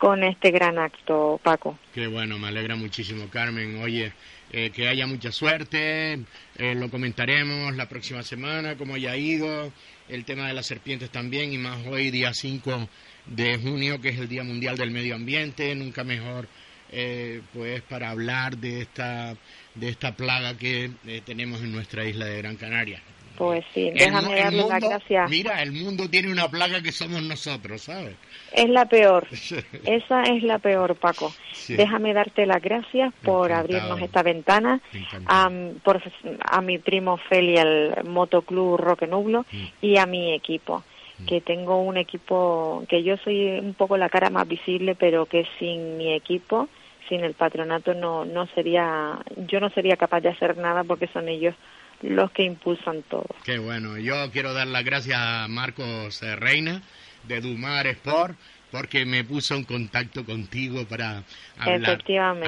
[0.00, 1.78] con este gran acto, Paco.
[1.92, 3.82] Qué bueno, me alegra muchísimo, Carmen.
[3.82, 4.12] Oye,
[4.50, 6.14] eh, que haya mucha suerte,
[6.56, 9.70] eh, lo comentaremos la próxima semana, cómo haya ido,
[10.08, 12.88] el tema de las serpientes también, y más hoy, día 5
[13.26, 16.48] de junio, que es el Día Mundial del Medio Ambiente, nunca mejor,
[16.90, 19.36] eh, pues, para hablar de esta,
[19.74, 20.90] de esta plaga que
[21.26, 23.02] tenemos en nuestra isla de Gran Canaria.
[23.40, 25.30] Pues sí, déjame darle las gracias.
[25.30, 28.14] Mira, el mundo tiene una plaga que somos nosotros, ¿sabes?
[28.52, 29.26] Es la peor.
[29.86, 31.32] Esa es la peor, Paco.
[31.66, 34.82] Déjame darte las gracias por abrirnos esta ventana,
[35.24, 35.50] a,
[35.82, 36.02] por,
[36.50, 39.64] a mi primo Feli, el Motoclub Roque Nublo, mm.
[39.80, 40.84] y a mi equipo
[41.20, 41.24] mm.
[41.24, 45.46] que tengo un equipo que yo soy un poco la cara más visible, pero que
[45.58, 46.68] sin mi equipo,
[47.08, 51.30] sin el patronato no no sería yo no sería capaz de hacer nada porque son
[51.30, 51.54] ellos
[52.02, 53.26] los que impulsan todo.
[53.44, 53.98] Qué bueno.
[53.98, 56.82] Yo quiero dar las gracias a Marcos eh, Reina
[57.24, 58.36] de Dumar Sport
[58.70, 61.24] porque me puso en contacto contigo para
[61.58, 61.98] hablar,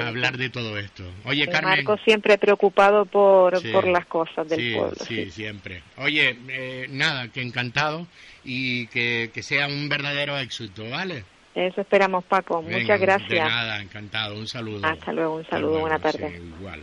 [0.01, 1.03] hablar de todo esto.
[1.25, 1.85] Oye, Carmen.
[1.85, 4.97] Marcos siempre preocupado por, por las cosas del pueblo.
[5.05, 5.83] Sí, siempre.
[5.97, 8.07] Oye, eh, nada, que encantado
[8.45, 11.25] y que, que sea un verdadero éxito, ¿vale?
[11.55, 12.63] Eso esperamos, Paco.
[12.63, 13.29] Muchas gracias.
[13.29, 14.37] De nada, encantado.
[14.39, 14.87] Un saludo.
[14.87, 15.81] Hasta luego, un saludo.
[15.81, 16.41] Buena tarde.
[16.59, 16.83] igual.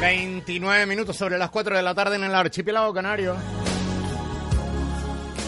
[0.00, 3.36] 29 minutos sobre las 4 de la tarde en el archipiélago canario.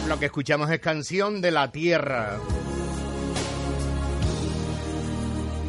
[0.07, 2.39] Lo que escuchamos es Canción de la Tierra.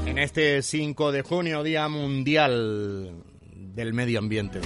[0.06, 4.60] En este 5 de junio, Día Mundial del Medio Ambiente.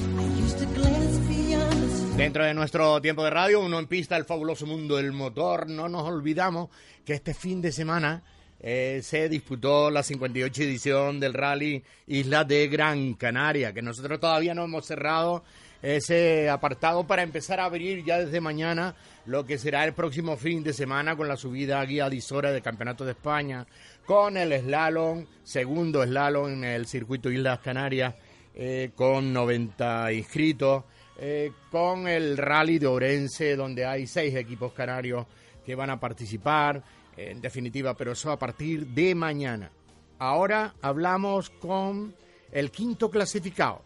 [2.17, 5.69] Dentro de nuestro tiempo de radio, uno en pista, el fabuloso mundo del motor.
[5.69, 6.69] No nos olvidamos
[7.05, 8.23] que este fin de semana
[8.69, 14.53] eh, se disputó la 58 edición del rally Isla de Gran Canaria, que nosotros todavía
[14.53, 15.45] no hemos cerrado
[15.81, 18.93] ese apartado para empezar a abrir ya desde mañana
[19.25, 22.61] lo que será el próximo fin de semana con la subida a guía Disora del
[22.61, 23.65] Campeonato de España,
[24.05, 28.15] con el slalom, segundo slalom en el circuito Islas Canarias,
[28.53, 30.83] eh, con 90 inscritos,
[31.17, 35.25] eh, con el rally de Orense, donde hay seis equipos canarios
[35.65, 36.81] que van a participar,
[37.17, 39.71] en definitiva, pero eso a partir de mañana.
[40.19, 42.15] Ahora hablamos con
[42.51, 43.81] el quinto clasificado.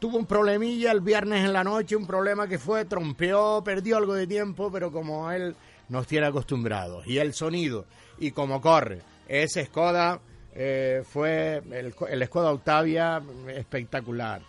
[0.00, 4.14] Tuvo un problemilla el viernes en la noche, un problema que fue, trompeó, perdió algo
[4.14, 5.54] de tiempo, pero como él
[5.90, 7.06] nos tiene acostumbrados.
[7.06, 7.84] Y el sonido,
[8.18, 10.20] y como corre, ese Skoda
[10.54, 14.40] eh, fue el, el Skoda Octavia espectacular.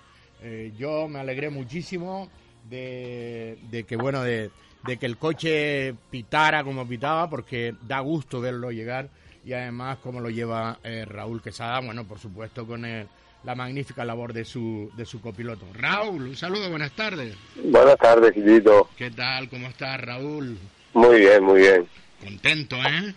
[0.42, 2.30] Eh, yo me alegré muchísimo
[2.70, 4.50] de, de que, bueno, de,
[4.86, 9.10] de que el coche pitara como pitaba, porque da gusto verlo llegar
[9.44, 13.08] y además como lo lleva eh, Raúl Quesada, bueno, por supuesto con el,
[13.44, 15.66] la magnífica labor de su, de su copiloto.
[15.74, 17.36] Raúl, un saludo, buenas tardes.
[17.56, 18.90] Buenas tardes, Quitito.
[18.98, 19.50] ¿Qué tal?
[19.50, 20.58] ¿Cómo estás, Raúl?
[20.94, 21.88] Muy bien, muy bien.
[22.24, 23.14] Contento, ¿eh?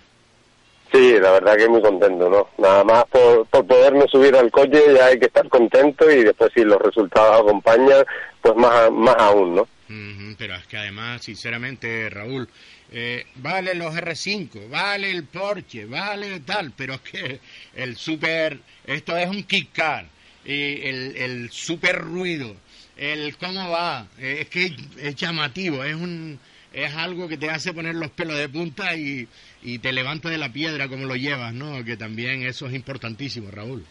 [0.92, 2.48] Sí, la verdad que muy contento, ¿no?
[2.56, 6.52] Nada más por, por poderme subir al coche ya hay que estar contento y después
[6.54, 8.04] si los resultados acompañan,
[8.40, 9.68] pues más, más aún, ¿no?
[9.86, 12.48] Pero es que además, sinceramente, Raúl,
[12.90, 17.40] eh, vale los R5, vale el Porsche, vale tal, pero es que
[17.74, 20.08] el super, esto es un kick car,
[20.44, 22.56] y el, el super ruido,
[22.96, 26.38] el cómo va, eh, es que es llamativo, es un
[26.72, 29.28] es algo que te hace poner los pelos de punta y,
[29.62, 31.84] y te levanta de la piedra como lo llevas, ¿no?
[31.84, 33.84] Que también eso es importantísimo, Raúl.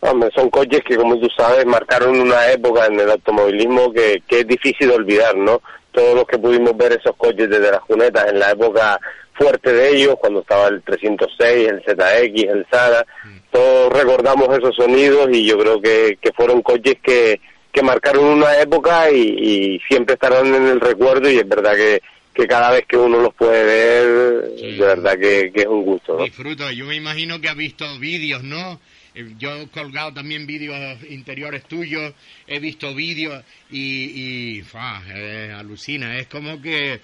[0.00, 4.40] Hombre, son coches que, como tú sabes, marcaron una época en el automovilismo que, que
[4.40, 5.62] es difícil de olvidar, ¿no?
[5.92, 9.00] Todos los que pudimos ver esos coches desde las cunetas en la época
[9.34, 13.04] fuerte de ellos, cuando estaba el 306, el ZX, el Sara,
[13.50, 17.40] todos recordamos esos sonidos y yo creo que, que fueron coches que,
[17.72, 22.00] que marcaron una época y, y siempre estarán en el recuerdo y es verdad que,
[22.34, 24.72] que cada vez que uno los puede ver, Sí.
[24.76, 26.24] de verdad que, que es un gusto, ¿no?
[26.24, 28.78] Disfruto, yo me imagino que has visto vídeos, ¿no?
[29.16, 30.76] Eh, Yo he colgado también vídeos
[31.08, 32.12] interiores tuyos,
[32.46, 37.00] he visto vídeos y, y fa, eh, alucina, es como que,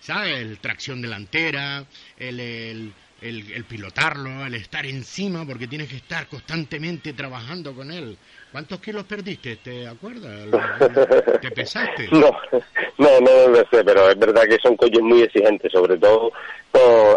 [0.00, 0.38] ¿sabes?
[0.38, 1.84] El tracción delantera,
[2.18, 2.92] el, el,
[3.22, 8.16] el- el pilotarlo, el estar encima, porque tienes que estar constantemente trabajando con él.
[8.52, 9.56] ¿Cuántos kilos perdiste?
[9.56, 10.46] ¿Te acuerdas?
[11.40, 12.08] ¿Te pesaste?
[12.12, 12.30] No,
[12.98, 16.32] no, no lo sé, pero es verdad que son coches muy exigentes, sobre todo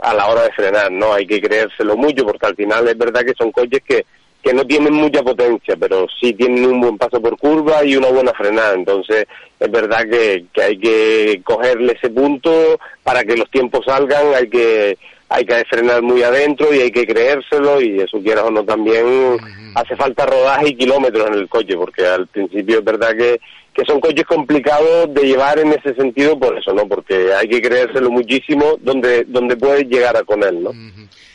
[0.03, 1.13] a la hora de frenar, ¿no?
[1.13, 4.05] Hay que creérselo mucho porque al final es verdad que son coches que,
[4.43, 8.09] que no tienen mucha potencia, pero sí tienen un buen paso por curva y una
[8.09, 8.73] buena frenada.
[8.73, 9.27] Entonces
[9.59, 12.79] es verdad que, que hay que cogerle ese punto.
[13.03, 14.97] Para que los tiempos salgan, hay que
[15.31, 17.81] hay que frenar muy adentro y hay que creérselo.
[17.81, 19.37] Y eso quieras o no también
[19.75, 23.39] hace falta rodaje y kilómetros en el coche porque al principio es verdad que,
[23.79, 26.87] que son coches complicados de llevar en ese sentido por eso, ¿no?
[26.87, 30.71] Porque hay que creérselo muchísimo donde, donde puedes llegar a con él, ¿no?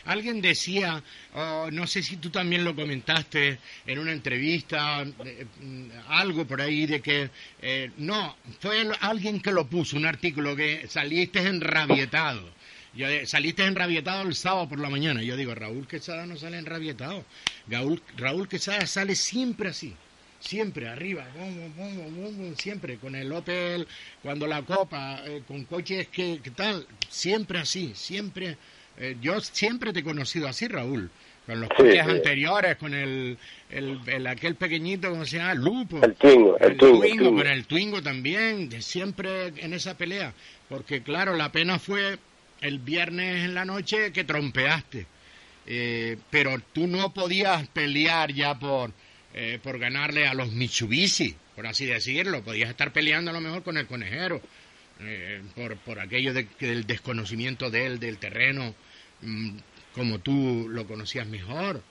[0.05, 1.03] Alguien decía,
[1.35, 5.47] oh, no sé si tú también lo comentaste en una entrevista, eh,
[6.09, 7.31] algo por ahí de que,
[7.63, 12.43] eh, no, fue alguien que lo puso, un artículo que saliste enrabietado.
[12.95, 15.23] Yo, eh, saliste enrabietado el sábado por la mañana.
[15.23, 17.25] Yo digo, Raúl Quesada no sale enrabietado.
[17.67, 19.97] Raúl, Raúl Quesada sale siempre así.
[20.49, 23.87] Siempre arriba, bum, bum, bum, bum, bum, siempre con el Opel,
[24.21, 28.59] cuando la copa, eh, con coches que, que tal, siempre así, siempre.
[28.97, 31.11] eh, yo siempre te he conocido así, Raúl,
[31.47, 32.11] con los Sí, coches sí.
[32.11, 33.39] anteriores, con el,
[33.71, 35.55] el, el- aquel pequeñito, ¿cómo se llama?
[35.55, 35.99] Lupo.
[36.03, 37.37] El Twingo, el Twingo, el Twingo.
[37.37, 40.35] con el Twingo también, de siempre en esa pelea.
[40.69, 42.19] Porque claro, la pena fue
[42.61, 45.07] el viernes en la noche que trompeaste.
[45.67, 48.93] Eh, pero tú no podías pelear ya por,
[49.35, 52.43] eh, por ganarle a los Mitsubishi, por así decirlo.
[52.43, 54.41] Podías estar peleando a lo mejor con el conejero,
[55.01, 58.75] eh, por, por aquello de- del desconocimiento de él, del terreno,
[59.23, 59.57] mm,
[59.95, 61.83] como tú lo conocías mejor.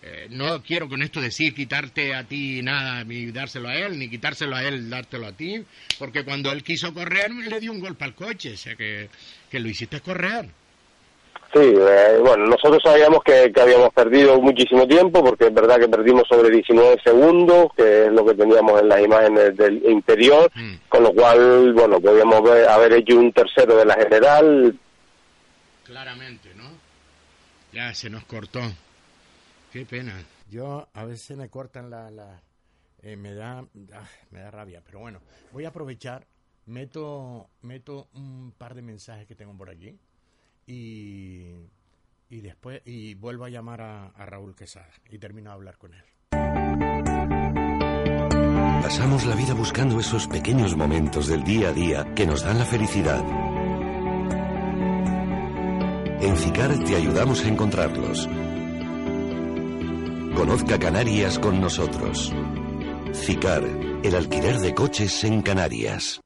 [0.00, 4.08] Eh, no quiero con esto decir quitarte a ti nada ni dárselo a él, ni
[4.08, 5.64] quitárselo a él dártelo a ti,
[5.98, 9.08] porque cuando él quiso correr le dio un golpe al coche, o sea que,
[9.50, 10.48] que lo hiciste correr.
[11.52, 15.88] Sí, eh, bueno, nosotros sabíamos que, que habíamos perdido muchísimo tiempo porque es verdad que
[15.88, 20.74] perdimos sobre 19 segundos, que es lo que teníamos en las imágenes del interior, Mm.
[20.90, 24.78] con lo cual, bueno, podíamos ver- haber hecho un tercero de la general.
[25.84, 26.64] Claramente, ¿no?
[27.72, 28.60] Ya se nos cortó.
[29.72, 30.22] Qué pena.
[30.50, 32.10] Yo a veces me cortan la...
[32.10, 32.40] la
[33.02, 33.60] eh, me, da,
[33.94, 35.20] ah, me da rabia, pero bueno,
[35.52, 36.26] voy a aprovechar,
[36.66, 39.96] meto, meto un par de mensajes que tengo por aquí
[40.68, 41.54] y,
[42.28, 46.04] y después y vuelvo a llamar a, Raúl Quesada y termino de hablar con él.
[48.82, 52.64] Pasamos la vida buscando esos pequeños momentos del día a día que nos dan la
[52.64, 53.24] felicidad.
[56.20, 58.28] En CICAR te ayudamos a encontrarlos.
[60.34, 62.32] Conozca Canarias con nosotros.
[63.12, 63.64] CICAR,
[64.02, 66.20] el alquiler de coches en Canarias.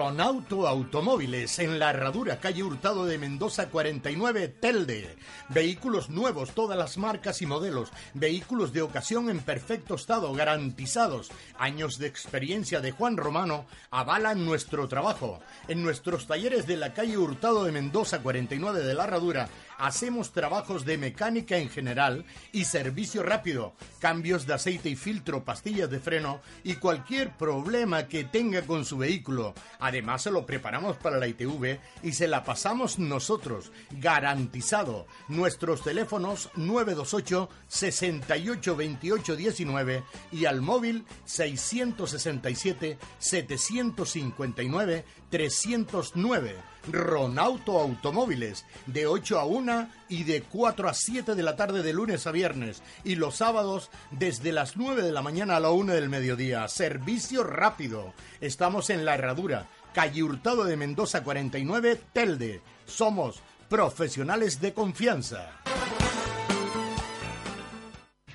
[0.00, 5.14] Ronauto Automóviles en la Herradura, calle Hurtado de Mendoza 49, Telde.
[5.50, 7.90] Vehículos nuevos, todas las marcas y modelos.
[8.14, 11.30] Vehículos de ocasión en perfecto estado, garantizados.
[11.58, 15.40] Años de experiencia de Juan Romano avalan nuestro trabajo.
[15.68, 19.50] En nuestros talleres de la calle Hurtado de Mendoza 49 de la Herradura
[19.80, 25.90] hacemos trabajos de mecánica en general y servicio rápido, cambios de aceite y filtro, pastillas
[25.90, 29.54] de freno y cualquier problema que tenga con su vehículo.
[29.78, 35.06] Además se lo preparamos para la ITV y se la pasamos nosotros, garantizado.
[35.28, 46.56] Nuestros teléfonos 928 68 28 19 y al móvil 667 759 309.
[46.90, 51.92] Ronauto Automóviles, de 8 a 1 y de 4 a 7 de la tarde de
[51.92, 52.82] lunes a viernes.
[53.04, 56.66] Y los sábados desde las 9 de la mañana a la 1 del mediodía.
[56.68, 58.14] Servicio rápido.
[58.40, 62.62] Estamos en La Herradura, calle Hurtado de Mendoza 49, Telde.
[62.86, 65.60] Somos profesionales de confianza.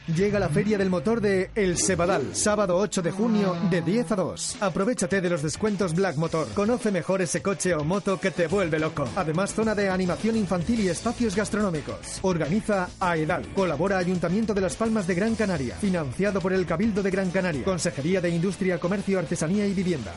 [0.07, 4.15] Llega la Feria del Motor de El Sebadal, sábado 8 de junio de 10 a
[4.15, 4.61] 2.
[4.61, 6.47] Aprovechate de los descuentos Black Motor.
[6.53, 9.09] Conoce mejor ese coche o moto que te vuelve loco.
[9.15, 12.19] Además, zona de animación infantil y espacios gastronómicos.
[12.21, 13.47] Organiza AEDAL.
[13.55, 15.75] Colabora Ayuntamiento de Las Palmas de Gran Canaria.
[15.77, 17.63] Financiado por el Cabildo de Gran Canaria.
[17.63, 20.13] Consejería de Industria, Comercio, Artesanía y Vivienda.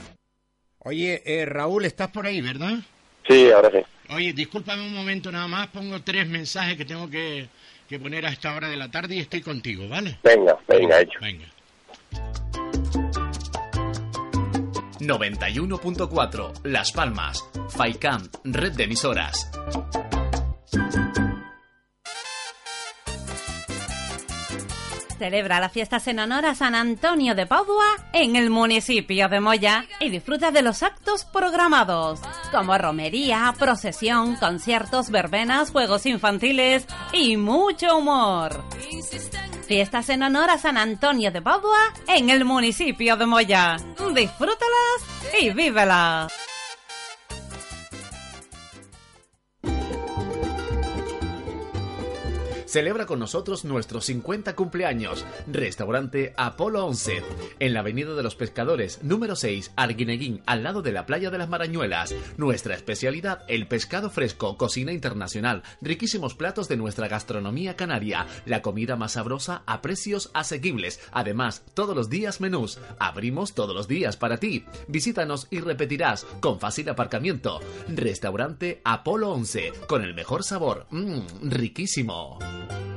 [0.81, 2.75] Oye, eh, Raúl, estás por ahí, ¿verdad?
[3.27, 3.79] Sí, ahora sí.
[4.15, 7.49] Oye, discúlpame un momento nada más, pongo tres mensajes que tengo que,
[7.89, 10.19] que poner a esta hora de la tarde y estoy contigo, ¿vale?
[10.23, 11.19] Venga, venga, hecho.
[11.21, 11.47] Venga.
[15.01, 17.49] 91.4 Las Palmas.
[17.71, 19.51] FAICAM, red de emisoras.
[25.19, 29.85] Celebra las fiestas en honor a San Antonio de Padua en el municipio de Moya
[29.99, 32.21] y disfruta de los actos programados,
[32.53, 38.65] como romería, procesión, conciertos, verbenas, juegos infantiles y mucho humor.
[39.67, 43.77] Fiestas en honor a San Antonio de Padua en el municipio de Moya.
[44.15, 46.33] Disfrútalas y vívelas.
[52.69, 55.25] Celebra con nosotros nuestros 50 cumpleaños.
[55.47, 57.23] Restaurante Apolo 11,
[57.61, 61.39] en la Avenida de los Pescadores, número 6, Arguineguín, al lado de la Playa de
[61.39, 62.15] las Marañuelas.
[62.37, 68.97] Nuestra especialidad, el pescado fresco, cocina internacional, riquísimos platos de nuestra gastronomía canaria, la comida
[68.97, 71.01] más sabrosa a precios asequibles.
[71.11, 72.79] Además, todos los días menús.
[72.99, 74.67] Abrimos todos los días para ti.
[74.89, 77.61] Visítanos y repetirás con fácil aparcamiento.
[77.89, 80.87] Restaurante Apolo 11, con el mejor sabor.
[80.91, 82.39] Mmm, riquísimo.
[82.67, 82.88] Bye.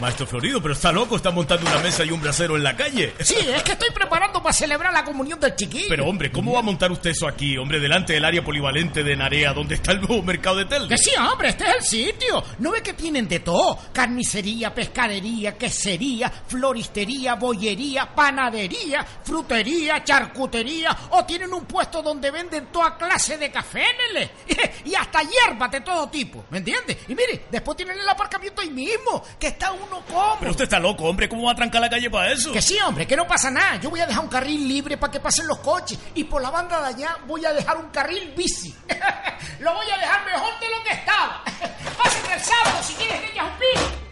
[0.00, 3.14] Maestro Florido, pero está loco, está montando una mesa y un brasero en la calle.
[3.20, 5.86] Sí, es que estoy preparando para celebrar la comunión del chiquillo.
[5.88, 9.16] Pero hombre, ¿cómo va a montar usted eso aquí, hombre, delante del área polivalente de
[9.16, 10.88] Narea, donde está el nuevo mercado de Telde?
[10.88, 12.44] Que sí, hombre, este es el sitio.
[12.58, 13.78] ¿No ve que tienen de todo?
[13.92, 20.96] Carnicería, pescadería, quesería, floristería, bollería, panadería, frutería, charcutería.
[21.10, 24.30] O tienen un puesto donde venden toda clase de café, nele.
[24.84, 26.98] Y hasta hierbas de todo tipo, ¿me entiende?
[27.08, 29.93] Y mire, después tienen el aparcamiento ahí mismo, que está uno
[30.38, 32.52] Pero usted está loco, hombre, ¿cómo va a trancar la calle para eso?
[32.52, 33.76] Que sí, hombre, que no pasa nada.
[33.76, 35.98] Yo voy a dejar un carril libre para que pasen los coches.
[36.14, 38.74] Y por la banda de allá voy a dejar un carril bici.
[39.60, 41.42] lo voy a dejar mejor de lo que estaba.
[42.02, 44.04] Pasen el sábado si quieres que un pico.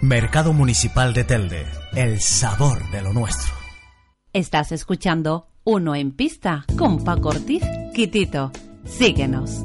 [0.00, 1.66] Mercado Municipal de Telde.
[1.94, 3.54] El sabor de lo nuestro.
[4.32, 7.62] Estás escuchando Uno en Pista con Paco Ortiz,
[7.94, 8.50] Quitito.
[8.84, 9.62] Síguenos.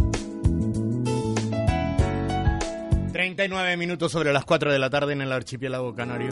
[3.19, 6.29] 39 minutos sobre las 4 de la tarde en el archipiélago canario.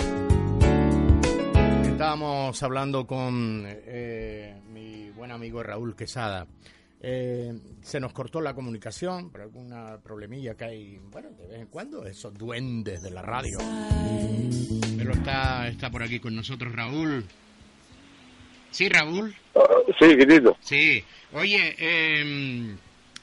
[1.84, 6.48] Estábamos hablando con eh, mi buen amigo Raúl Quesada.
[7.02, 11.68] Eh, se nos cortó la comunicación por alguna problemilla que hay, bueno, de vez en
[11.68, 13.58] cuando, esos duendes de la radio.
[14.98, 17.26] Pero está, está por aquí con nosotros Raúl.
[18.72, 19.36] Sí, Raúl.
[20.00, 20.56] Sí, quitito.
[20.62, 21.04] Sí.
[21.34, 22.78] Oye, eh,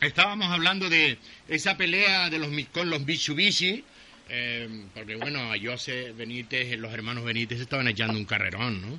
[0.06, 3.84] estábamos hablando de esa pelea de los con los Mitsubishi,
[4.28, 8.98] eh, porque bueno, a Jose Benítez, los hermanos Benítez estaban echando un carrerón, ¿no?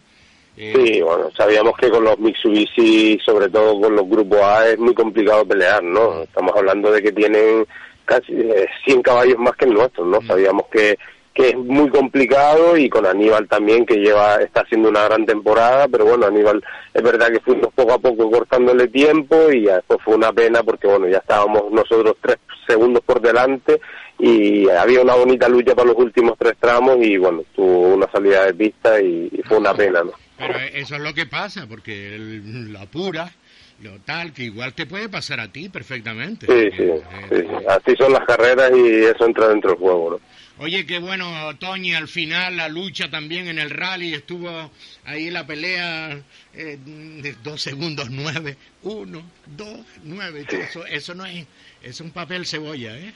[0.58, 4.78] Eh, Sí, bueno, sabíamos que con los Mitsubishi, sobre todo con los grupos A, es
[4.78, 6.24] muy complicado pelear, ¿no?
[6.24, 7.66] Estamos hablando de que tienen
[8.06, 10.22] casi eh, 100 caballos más que el nuestro, ¿no?
[10.26, 10.98] Sabíamos que,
[11.36, 15.86] que es muy complicado y con Aníbal también, que lleva está haciendo una gran temporada,
[15.90, 16.64] pero bueno, Aníbal
[16.94, 20.64] es verdad que fuimos poco a poco cortándole tiempo y ya después fue una pena
[20.64, 23.82] porque, bueno, ya estábamos nosotros tres segundos por delante
[24.18, 28.46] y había una bonita lucha para los últimos tres tramos y, bueno, tuvo una salida
[28.46, 30.14] de pista y, y fue una pena, ¿no?
[30.38, 33.30] Pero eso es lo que pasa, porque el- lo apura,
[33.84, 36.48] lo tal, que igual te puede pasar a ti perfectamente.
[36.48, 36.90] Sí, sí,
[37.30, 37.66] sí, sí.
[37.68, 40.20] Así son las carreras y eso entra dentro del juego, ¿no?
[40.58, 41.28] Oye, qué bueno,
[41.60, 44.72] Toñi, al final la lucha también en el rally, estuvo
[45.04, 46.18] ahí la pelea
[46.54, 51.46] eh, de dos segundos nueve, uno, dos, nueve, eso, eso no es,
[51.84, 53.14] es un papel cebolla, ¿eh?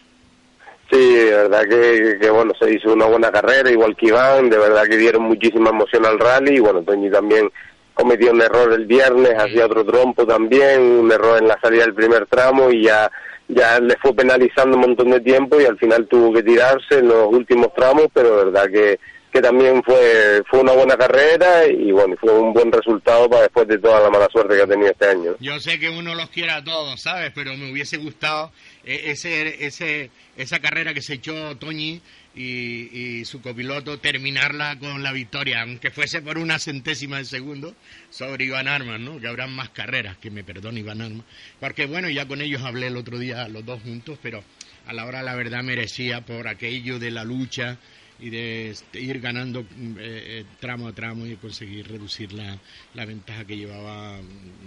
[0.92, 4.58] Sí, de verdad que, que, bueno, se hizo una buena carrera, igual que Iván, de
[4.58, 7.50] verdad que dieron muchísima emoción al rally y bueno, Toñi también
[7.94, 11.94] cometió un error el viernes, hacía otro trompo también, un error en la salida del
[11.94, 13.10] primer tramo y ya
[13.50, 17.08] ya le fue penalizando un montón de tiempo y al final tuvo que tirarse en
[17.08, 19.00] los últimos tramos, pero verdad que,
[19.34, 23.68] que también fue fue una buena carrera y bueno, fue un buen resultado para después
[23.68, 25.36] de toda la mala suerte que ha tenido este año.
[25.40, 27.32] Yo sé que uno los quiere a todos, ¿sabes?
[27.34, 28.52] Pero me hubiese gustado
[28.86, 32.02] eh, ese, ese, esa carrera que se echó Toñi
[32.36, 37.76] y, su copiloto terminarla con la victoria, aunque fuese por una centésima de segundo
[38.10, 39.20] sobre Iván Armas, ¿no?
[39.20, 41.26] Que habrán más carreras, que me perdone Iván Armas.
[41.60, 44.44] Porque bueno, ya con ellos hablé el otro día, los dos juntos, pero
[44.86, 47.78] a la hora la verdad merecía por aquello de la lucha
[48.20, 52.60] y de este, ir ganando mm, eh, eh, tramo a tramo y conseguir reducir la,
[52.94, 54.20] la ventaja que llevaba,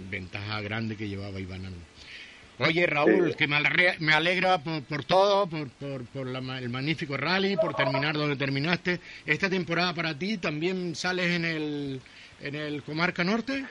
[0.09, 1.87] ventaja grande que llevaba Iván Armas.
[2.57, 3.35] Oye, Raúl, Sí.
[3.35, 7.57] que me alegra, me alegra por, por todo, por, por, por la el magnífico rally,
[7.57, 9.01] por terminar donde terminaste.
[9.25, 12.03] ¿Esta temporada para ti también sales en el,
[12.37, 13.69] en el Comarca Norte?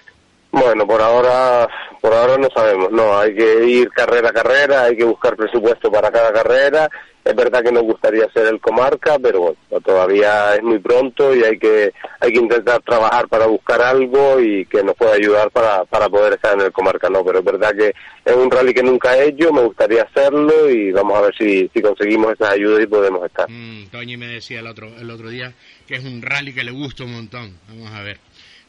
[0.53, 1.67] Bueno, por ahora,
[2.03, 5.91] por ahora no sabemos, no, hay que ir carrera a carrera, hay que buscar presupuesto
[5.91, 6.91] para cada carrera.
[7.25, 11.45] Es verdad que nos gustaría ser el comarca, pero bueno, todavía es muy pronto y
[11.45, 15.85] hay que, hay que intentar trabajar para buscar algo y que nos pueda ayudar para,
[15.85, 17.95] para poder estar en el comarca, no, pero es verdad que
[18.25, 21.71] es un rally que nunca he hecho, me gustaría hacerlo y vamos a ver si,
[21.73, 23.49] si conseguimos esas ayudas y podemos estar.
[23.49, 23.87] Mm,
[24.19, 25.53] me decía el otro, el otro día
[25.87, 27.57] que es un rally que le gusta un montón.
[27.69, 28.19] Vamos a ver,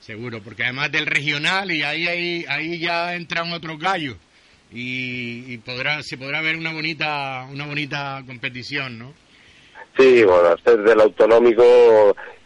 [0.03, 4.17] seguro, porque además del regional y ahí, ahí, ahí ya entran otros gallos
[4.71, 9.13] y, y podrá, se podrá ver una bonita, una bonita competición, ¿no?
[9.97, 11.63] Sí, bueno, ser del autonómico,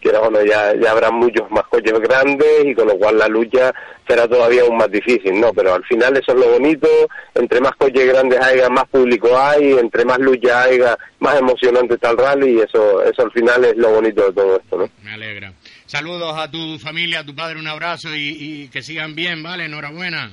[0.01, 3.73] que bueno, ya, ya habrá muchos más coches grandes y con lo cual la lucha
[4.05, 5.53] será todavía aún más difícil, ¿no?
[5.53, 6.89] Pero al final eso es lo bonito,
[7.35, 12.11] entre más coches grandes haya, más público hay, entre más lucha haya, más emocionante está
[12.11, 14.89] el rally y eso, eso al final es lo bonito de todo esto, ¿no?
[15.03, 15.53] Me alegra.
[15.87, 19.65] Saludos a tu familia, a tu padre, un abrazo y, y que sigan bien, ¿vale?
[19.65, 20.31] Enhorabuena.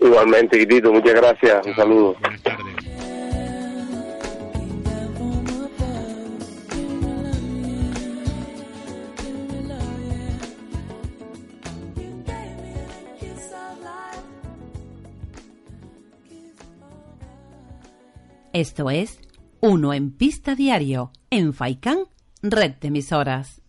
[0.00, 2.16] Igualmente, Quitito, muchas gracias, un saludo.
[2.20, 2.76] Buenas tardes.
[18.52, 19.20] Esto es
[19.60, 21.98] Uno en Pista Diario, en Faicán,
[22.42, 23.62] red de emisoras.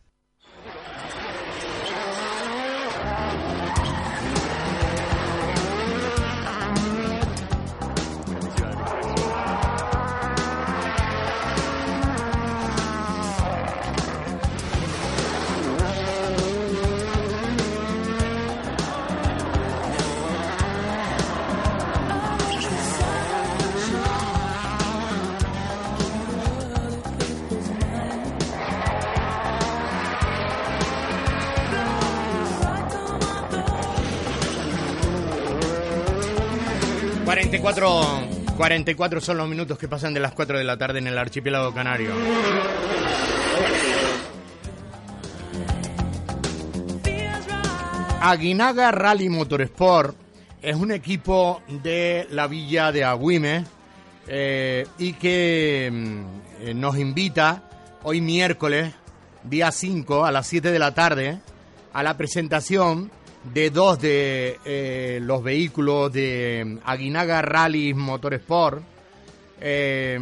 [37.39, 38.01] 44,
[38.57, 41.73] 44 son los minutos que pasan de las 4 de la tarde en el archipiélago
[41.73, 42.11] canario.
[48.19, 50.17] Aguinaga Rally Motorsport
[50.61, 53.63] es un equipo de la villa de Agüime
[54.27, 56.23] eh, y que mm,
[56.59, 57.63] eh, nos invita
[58.03, 58.93] hoy miércoles,
[59.43, 61.39] día 5, a las 7 de la tarde,
[61.93, 63.09] a la presentación
[63.53, 68.81] de dos de eh, los vehículos de mm, Aguinaga Rally Motorsport,
[69.61, 70.17] eh,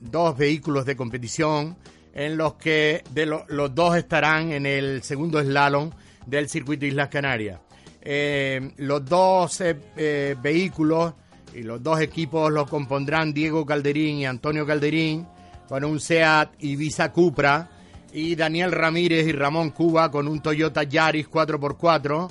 [0.00, 1.76] dos vehículos de competición
[2.14, 5.90] en los que de lo- los dos estarán en el segundo slalom
[6.26, 7.60] del circuito Islas Canarias.
[8.00, 11.14] Eh, los dos eh, eh, vehículos
[11.54, 15.26] y los dos equipos los compondrán Diego Calderín y Antonio Calderín
[15.68, 17.68] con un SEAT Ibiza Cupra
[18.16, 22.30] y Daniel Ramírez y Ramón Cuba con un Toyota Yaris 4x4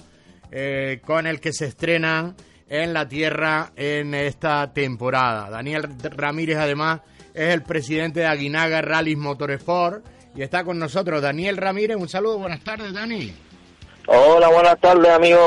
[0.51, 2.35] eh, con el que se estrenan
[2.67, 5.47] en la tierra en esta temporada.
[5.51, 7.01] Daniel Ramírez además
[7.35, 10.03] es el presidente de Aguinaga Rallys Motorsport
[10.35, 11.97] y está con nosotros Daniel Ramírez.
[11.97, 13.31] Un saludo, buenas tardes Dani.
[14.07, 15.39] Hola, buenas tardes, amigo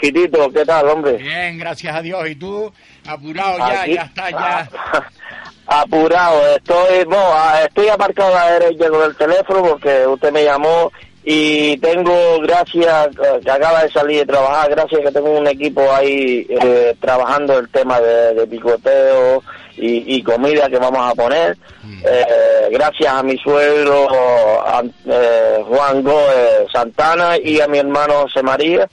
[0.00, 0.50] Quitito.
[0.50, 1.18] ¿Qué tal, hombre?
[1.18, 2.26] Bien, gracias a Dios.
[2.30, 2.72] ¿Y tú?
[3.06, 4.70] Apurado ya, Aquí- ya está, ya.
[5.70, 10.42] Apurado, estoy, bueno, ah, estoy aparcado a la derecha con el teléfono porque usted me
[10.42, 10.90] llamó
[11.22, 13.08] y tengo, gracias,
[13.44, 17.68] que acaba de salir de trabajar, gracias que tengo un equipo ahí eh, trabajando el
[17.68, 19.42] tema de, de picoteo
[19.76, 21.54] y, y comida que vamos a poner.
[22.02, 24.08] Eh, gracias a mi suegro
[24.66, 28.88] a- eh, Juan Gómez Santana y a mi hermano José María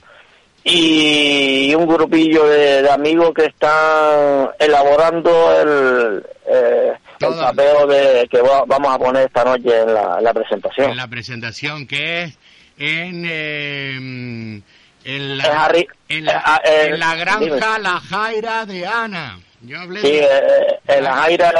[0.68, 8.40] y un grupillo de, de amigos que están elaborando el, eh, el papeo de que
[8.42, 10.90] va- vamos a poner esta noche en la, en la presentación.
[10.90, 12.38] En la presentación que es
[12.78, 14.62] en, eh,
[15.04, 15.70] en, la,
[16.08, 17.78] en, la, eh, ah, eh, en la granja.
[17.78, 19.38] La Jaira de Ana.
[19.62, 21.50] Yo hablé Sí, de- eh, en la Jaira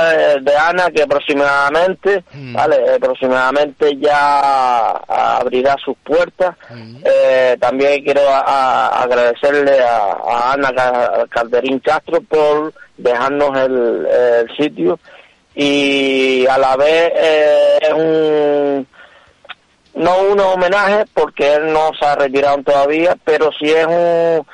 [0.40, 2.54] de, Ana que aproximadamente, Mm.
[2.54, 6.54] vale, eh, aproximadamente ya abrirá sus puertas.
[7.04, 14.06] Eh, también quiero a- a- agradecerle a, a Ana Ca- Calderín Castro por dejarnos el,
[14.06, 14.98] el sitio
[15.54, 18.86] y a la vez eh, es un
[19.94, 24.46] no un homenaje porque él no se ha retirado todavía, pero sí es un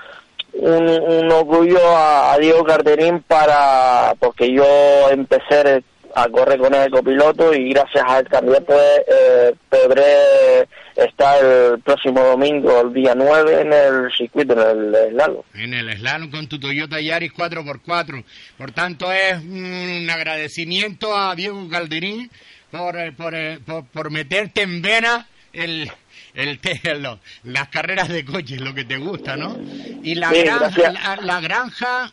[0.63, 4.65] un, un orgullo a, Diego Carderín para porque yo
[5.11, 5.83] empecé
[6.15, 11.81] a correr con de copiloto y gracias a él también pues eh, podré estar el
[11.81, 15.43] próximo domingo el día 9 en el circuito en el slalom.
[15.55, 18.25] en el slalom con tu Toyota Yaris 4x4.
[18.59, 22.31] Por tanto, es un agradecimiento a Diego Calderín
[22.71, 25.91] por, eh, por, eh, por, por meterte en vena el,
[26.35, 29.57] el, te- lo- las carreras de coches, lo que te gusta, ¿no?
[30.03, 32.13] Y la Sí, granja, la, la granja,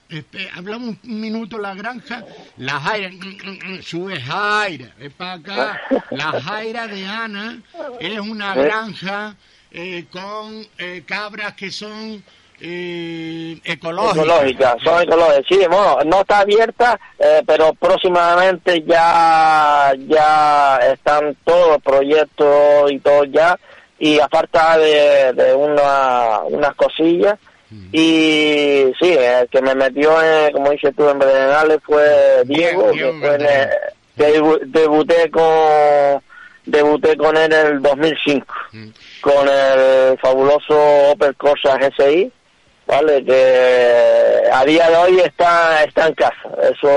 [0.56, 2.24] hablamos un minuto, la granja,
[2.58, 3.18] la Jaira, mm,
[3.78, 5.82] mm, sube Jaira, es para acá.
[6.12, 7.60] La Jaira de Ana
[8.00, 8.60] es una Sí.
[8.62, 9.36] granja
[9.72, 12.24] eh, con eh, cabras que son
[12.62, 14.18] eh, ecológicas.
[14.26, 15.46] Ecológica, son ecológicas.
[15.48, 23.00] Sí, bueno, no está abierta, eh, pero próximamente ya ya están todos los proyectos y
[23.00, 23.58] todo ya,
[24.00, 27.38] y a falta de, de una, unas cosillas.
[27.92, 33.12] Y sí, el que me metió, en, como dices tú, en Berenales fue Diego, Diego
[33.14, 33.70] que fue en el-
[34.18, 36.22] debu- debuté con
[36.66, 38.54] debuté con él en el 2005
[39.22, 42.32] con el fabuloso Opel Corsa GSI
[42.86, 46.36] vale que a día de hoy está está en casa.
[46.64, 46.90] Eso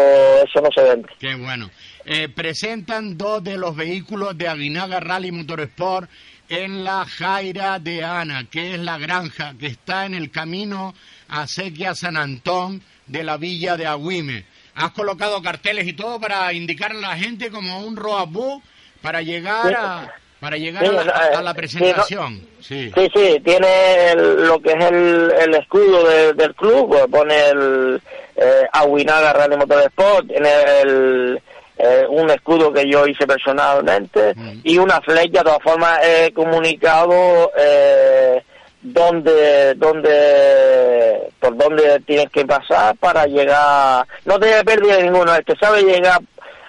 [0.45, 1.09] eso no se vende.
[1.19, 1.71] Qué bueno.
[2.05, 6.09] Eh, presentan dos de los vehículos de Aguinaga Rally Motorsport
[6.49, 10.95] en la Jaira de Ana, que es la granja que está en el camino
[11.29, 14.45] a Sequia San Antón de la villa de Agüime.
[14.75, 18.63] Has colocado carteles y todo para indicar a la gente como un roadbook
[19.01, 22.41] para llegar a para llegar Sí, a, la, eh, a la sí, presentación.
[22.61, 22.91] Sí.
[22.93, 27.49] sí sí tiene el- lo que es el, el escudo de- del club pues pone
[27.51, 28.03] el
[28.37, 30.51] eh, Aguinaga Rally Motorsport tiene
[30.83, 31.41] el
[31.85, 37.51] eh, un escudo que yo hice personalmente y una flecha de todas formas he comunicado
[37.59, 38.41] eh,
[38.81, 44.07] donde donde por dónde tienes que pasar para llegar.
[44.25, 46.21] No tiene pérdida ninguno el que sabe llegar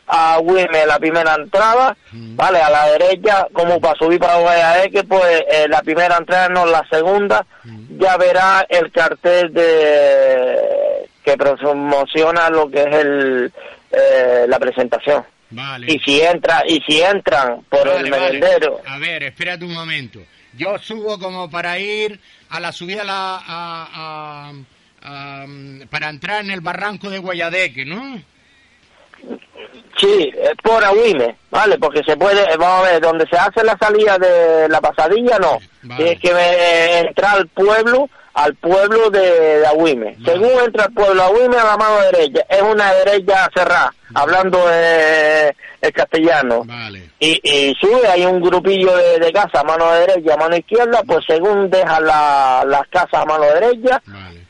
[0.08, 5.44] a Wime la primera entrada vale a la derecha como para subir para que pues
[5.50, 7.46] eh, la primera entrada no la segunda
[8.00, 13.54] ya verá el cartel de que promociona lo que es el
[13.94, 15.88] eh, la presentación Vale.
[15.94, 18.24] y si entra y si entran por Vale, el vale.
[18.40, 20.20] merendero A ver, espérate un momento.
[20.56, 22.20] Yo subo como para ir
[22.50, 24.54] a la subida a la, a- a-
[25.04, 25.46] a-
[25.90, 28.22] para entrar en el barranco de Guayadeque, ¿no?
[29.98, 31.78] Sí, eh, por Agüime, ¿vale?
[31.78, 35.38] Porque se puede, eh, vamos a ver, donde se hace la salida de la pasadilla,
[35.40, 35.60] no.
[35.96, 40.18] Tienes que eh, entrar al pueblo, al pueblo de, de Agüime.
[40.26, 45.54] Según entra al pueblo Agüime, a la mano derecha, es una derecha cerrada, hablando eh,
[45.80, 46.66] el castellano.
[47.20, 51.04] Y, y sube, hay un grupillo de, de casa a mano derecha, a mano izquierda,
[51.06, 54.02] pues según deja la, las casas a mano derecha,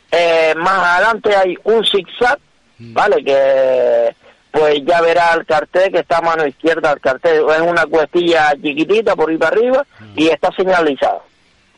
[0.10, 2.40] eh, más adelante hay un zigzag,
[2.80, 3.24] ¿vale?
[3.24, 4.16] Que
[4.54, 7.44] pues ya verá el cartel que está a mano izquierda el cartel.
[7.50, 9.84] Es una cuestilla chiquitita por ahí para arriba
[10.16, 11.24] y está señalizado.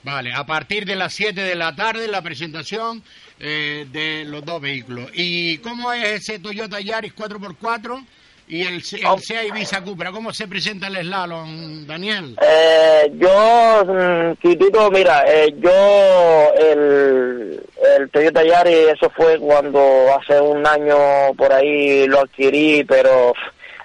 [0.04, 3.02] Vale, a partir de las 7 de la tarde la presentación
[3.40, 5.10] eh, de los dos vehículos.
[5.14, 8.06] ¿Y cómo es ese Toyota Yaris 4x4?
[8.48, 10.12] Y el, el SEA Ibiza Cupra.
[10.12, 12.36] ¿Cómo se presenta el slalom, Daniel?
[12.42, 17.64] Eh, yo, mm, Quitito, mira, eh, yo el,
[17.98, 19.80] el Toyota Yaris, eso fue cuando
[20.16, 23.34] hace un año por ahí lo adquirí, pero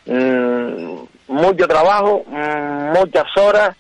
[0.07, 0.95] mm,
[1.29, 3.77] mucho trabajo, mm, muchas horas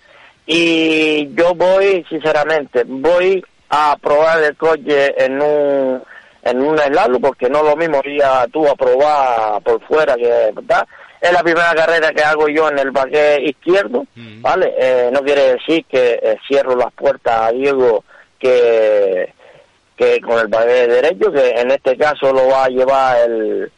[0.46, 6.02] y yo voy, sinceramente, voy a probar el coche en un
[6.42, 10.50] en un slalom porque no lo mismo ir a, tú a probar por fuera que
[10.54, 10.86] ¿verdad?
[11.20, 14.04] es la primera carrera que hago yo en el baquet izquierdo
[14.40, 18.04] vale Eh, no quiere decir que eh, cierro las puertas a Diego
[18.38, 19.32] que
[19.96, 23.70] que con el baquet derecho que en este caso lo va a llevar el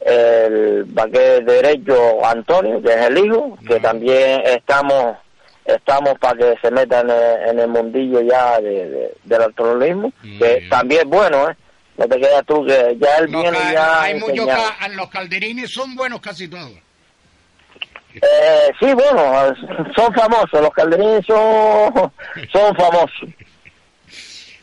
[0.00, 5.16] el baquet derecho Antonio que es el hijo que también estamos
[5.64, 10.12] estamos para que se meta en el, en el mundillo ya de, de- del automovilismo
[10.38, 11.54] que también es bueno eh
[11.98, 15.70] no te quedas tú que ya él Los viene ya hay muchos ca- los calderines
[15.70, 16.72] son buenos casi todos.
[18.14, 19.54] Eh, sí, bueno,
[19.96, 21.92] son famosos, los calderines son,
[22.52, 23.28] son famosos.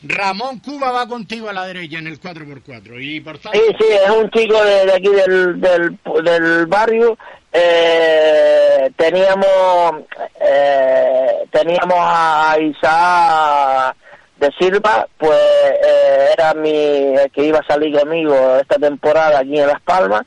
[0.02, 3.86] Ramón Cuba va contigo a la derecha en el 4x4 y por tanto Sí, sí,
[4.06, 7.18] es un chico de, de aquí del, del, del barrio.
[7.52, 10.04] Eh, teníamos
[10.40, 13.96] eh, teníamos a Isaac
[14.40, 19.60] de Silva, pues eh, era mi el que iba a salir conmigo esta temporada aquí
[19.60, 20.22] en Las Palmas,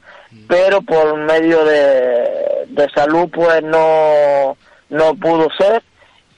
[0.46, 4.56] pero por medio de, de salud pues no
[4.90, 5.82] no pudo ser.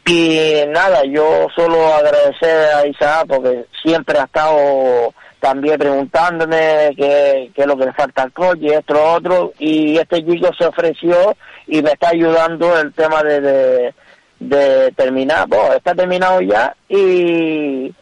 [0.07, 7.63] Y nada, yo solo agradecer a Isaac porque siempre ha estado también preguntándome qué, qué
[7.63, 11.37] es lo que le falta al coche, esto, lo otro, y este chico se ofreció
[11.67, 13.95] y me está ayudando el tema de, de,
[14.41, 17.93] de terminar, bueno, está terminado ya y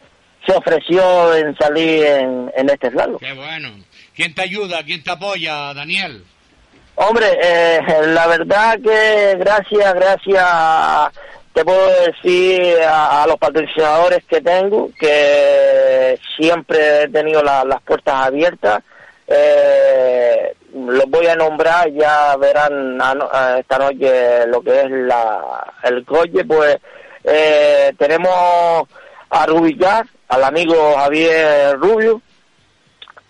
[0.45, 3.17] se ofreció en salir en, en este slalom.
[3.19, 3.69] Qué bueno.
[4.15, 4.83] ¿Quién te ayuda?
[4.83, 6.23] ¿Quién te apoya, Daniel?
[6.95, 10.45] Hombre, eh, la verdad que gracias, gracias,
[11.53, 17.81] te puedo decir a, a los patrocinadores que tengo, que siempre he tenido la- las
[17.81, 18.83] puertas abiertas.
[19.27, 22.99] Eh, los voy a nombrar, ya verán
[23.57, 26.77] esta noche lo que es la, el coche, pues
[27.23, 28.87] eh, tenemos
[29.29, 32.21] a Rubicar, al amigo Javier Rubio,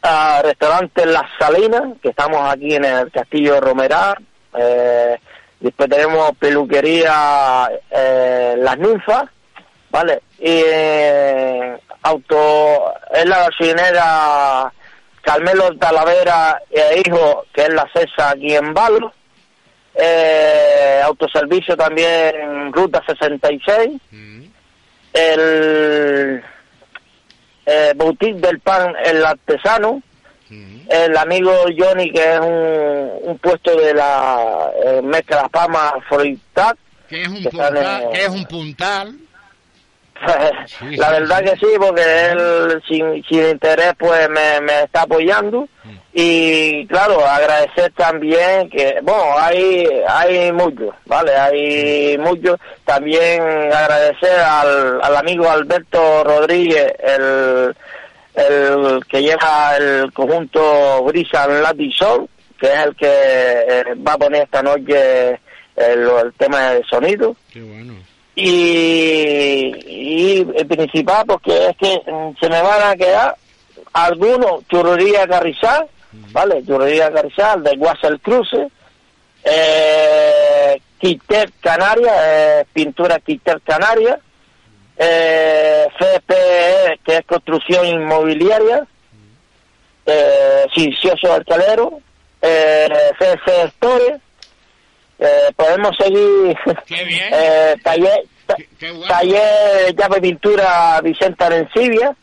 [0.02, 4.16] a restaurante Las Salinas, que estamos aquí en el Castillo Romerá.
[4.58, 5.18] Eh,
[5.60, 9.26] después tenemos peluquería eh, Las Ninfas,
[9.90, 10.22] ¿vale?
[10.40, 14.74] Y eh, auto, es la gasolinera
[15.24, 19.12] Carmelo Talavera e Hijo, que es la CESA aquí en Valro.
[19.96, 24.00] Eh, autoservicio también en Ruta 66.
[25.14, 26.44] El
[27.66, 30.02] eh, Boutique del Pan, el artesano,
[30.90, 35.48] el amigo Johnny, que es un, un puesto de la eh, Mezcla.
[37.10, 39.16] Que es un puntal, en- que es un puntal.
[40.98, 42.02] la verdad que sí, porque
[42.32, 45.68] él sin, sin interés pues me, está apoyando
[46.14, 51.36] y claro, agradecer también que, bueno, hay, hay mucho, ¿vale?
[51.36, 52.58] Hay mucho.
[52.86, 53.42] También
[53.74, 57.76] agradecer al, al amigo Alberto Rodríguez, el,
[58.36, 61.92] el que lleva el conjunto Brisa Latin
[62.60, 65.32] que es el que eh, va a poner esta noche
[65.76, 67.96] el, el tema de sonido Qué bueno.
[68.36, 73.36] Y, y el principal porque es que mm, se me van a quedar
[73.94, 75.88] algunos churrería Carrizal,
[76.32, 76.64] ¿vale?
[76.66, 78.70] Churrería Carrizal de Guasel Cruce,
[79.44, 82.14] eh, Quiter Canaria,
[82.62, 84.20] eh, pintura Quiter Canaria,
[84.98, 88.86] eh, FPE, que es construcción inmobiliaria,
[90.06, 92.00] eh, Sincioso Alcalero,
[92.42, 94.20] eh, CC Store,
[95.20, 96.56] eh, podemos seguir
[96.90, 98.56] eh, taller, ta-
[99.08, 102.16] taller de llave pintura Vicente Arencibia,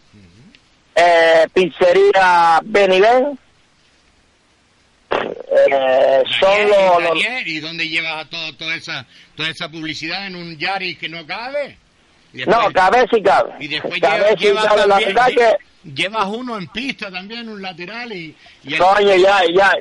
[0.94, 3.38] eh, pizzería Beniven,
[5.10, 10.26] eh, son los- ¿y, los- Daniel, ¿y dónde llevas todo, toda esa toda esa publicidad
[10.26, 11.76] en un Yaris que no cabe?
[12.32, 13.52] Y No, cabe sí cabe.
[13.58, 17.10] Y después Cabe llevas, sí llevas cabe, la también- verdad que- llevas uno en pista
[17.10, 18.36] también, un lateral y...
[18.64, 19.72] y el- Coño, ya, ya,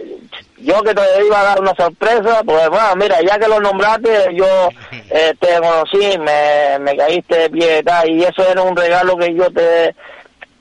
[0.62, 4.34] yo que te iba a dar una sorpresa, pues bueno, mira, ya que lo nombraste,
[4.36, 4.70] yo
[5.10, 9.18] eh, te conocí, me, me caíste de pie y tal, y eso era un regalo
[9.18, 9.95] que yo te,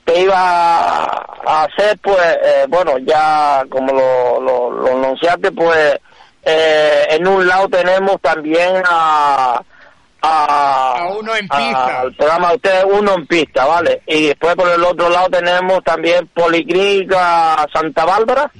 [0.05, 5.99] te iba a hacer, pues, eh, bueno, ya como lo, lo, lo anunciaste, pues,
[6.44, 9.61] eh, en un lado tenemos también a...
[10.20, 12.01] A, uno en pista.
[12.01, 14.03] al programa de ustedes uno en pista, ¿vale?
[14.05, 18.51] Y después por el otro lado tenemos también Policlínica Santa Bárbara,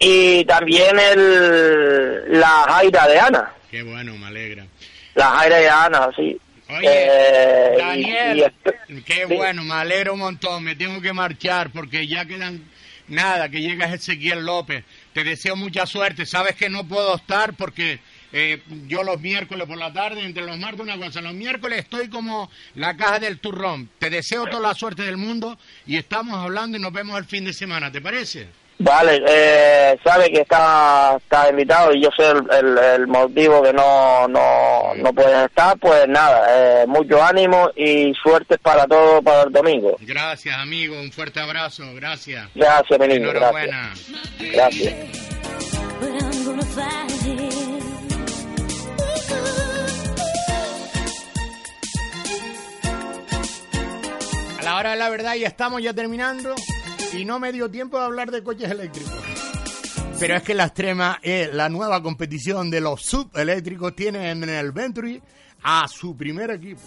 [0.00, 3.52] y también el, la Jaira de Ana.
[3.70, 4.66] Qué bueno, me alegra.
[5.14, 6.36] La Jaira de Ana, sí.
[6.70, 8.52] Oye, Eh, Daniel,
[8.88, 9.34] y qué sí.
[9.36, 10.64] bueno, me alegro un montón.
[10.64, 12.64] Me tengo que marchar porque ya quedan
[13.08, 14.84] nada, que llega Ezequiel López.
[15.12, 16.24] Te deseo mucha suerte.
[16.26, 17.98] Sabes que no puedo estar porque
[18.32, 22.08] eh, yo los miércoles por la tarde, entre los martes una cosa, los miércoles estoy
[22.08, 23.90] como la caja del turrón.
[23.98, 27.44] Te deseo toda la suerte del mundo y estamos hablando y nos vemos el fin
[27.44, 27.90] de semana.
[27.90, 28.46] ¿Te parece?
[28.82, 33.74] Vale, eh, sabe que está, está invitado y yo sé el, el- el motivo que
[33.74, 39.42] no, no, no puedes estar, pues nada, eh, mucho ánimo y suerte para todo para
[39.42, 39.96] el domingo.
[40.00, 40.98] Gracias, amigo.
[40.98, 41.82] Un fuerte abrazo.
[41.94, 42.48] Gracias.
[42.54, 43.92] Gracias, mi niño, Enhorabuena.
[44.38, 44.94] Gracias.
[44.94, 46.50] It.
[54.58, 56.54] A la hora de la verdad ya estamos ya terminando
[57.12, 59.12] y no me dio tiempo de hablar de coches eléctricos.
[60.18, 64.72] Pero es que la extrema es la nueva competición de los subeléctricos tiene en el
[64.72, 65.20] Venturi
[65.62, 66.80] a su primer equipo.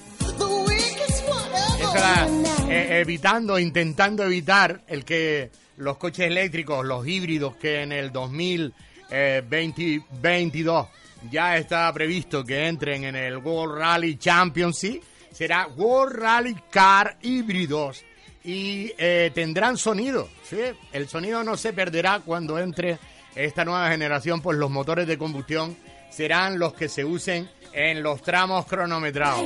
[2.70, 10.88] Eh, evitando, intentando evitar el que los coches eléctricos, los híbridos que en el 2022
[11.32, 15.01] ya está previsto que entren en el World Rally Championship,
[15.32, 18.03] será World Rally Car híbridos
[18.43, 20.29] y eh, tendrán sonido.
[20.43, 20.57] ¿sí?
[20.91, 22.99] El sonido no se perderá cuando entre
[23.35, 25.75] esta nueva generación, pues los motores de combustión
[26.09, 29.41] serán los que se usen en los tramos cronometrados.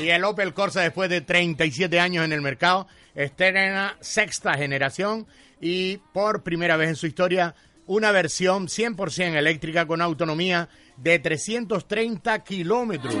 [0.00, 5.26] Y el Opel Corsa, después de 37 años en el mercado, estrena sexta generación
[5.60, 7.54] y por primera vez en su historia
[7.86, 13.16] una versión 100% eléctrica con autonomía de 330 kilómetros.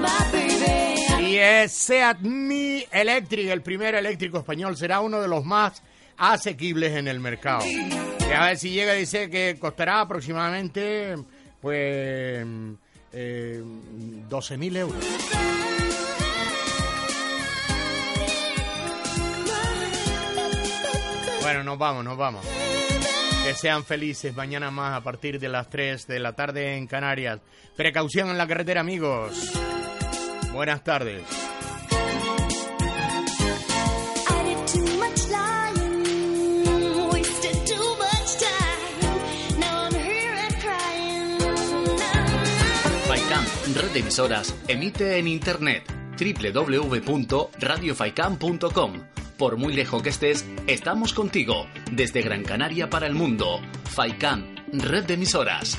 [1.68, 5.82] Seat Mi Electric, el primer eléctrico español, será uno de los más
[6.16, 7.64] asequibles en el mercado.
[7.66, 11.16] Y a ver si llega, dice que costará aproximadamente,
[11.60, 12.46] pues,
[13.12, 13.62] eh,
[14.28, 15.04] 12.000 euros.
[21.42, 22.44] Bueno, nos vamos, nos vamos.
[23.44, 27.40] Que sean felices mañana más a partir de las 3 de la tarde en Canarias.
[27.76, 29.52] Precaución en la carretera, amigos.
[30.56, 31.22] Buenas tardes.
[43.06, 43.44] Faicam,
[43.74, 45.84] red de emisoras, emite en internet
[46.18, 48.92] www.radiofaicam.com.
[49.36, 51.66] Por muy lejos que estés, estamos contigo.
[51.92, 53.60] Desde Gran Canaria para el mundo.
[53.84, 55.76] Faicam, red de emisoras.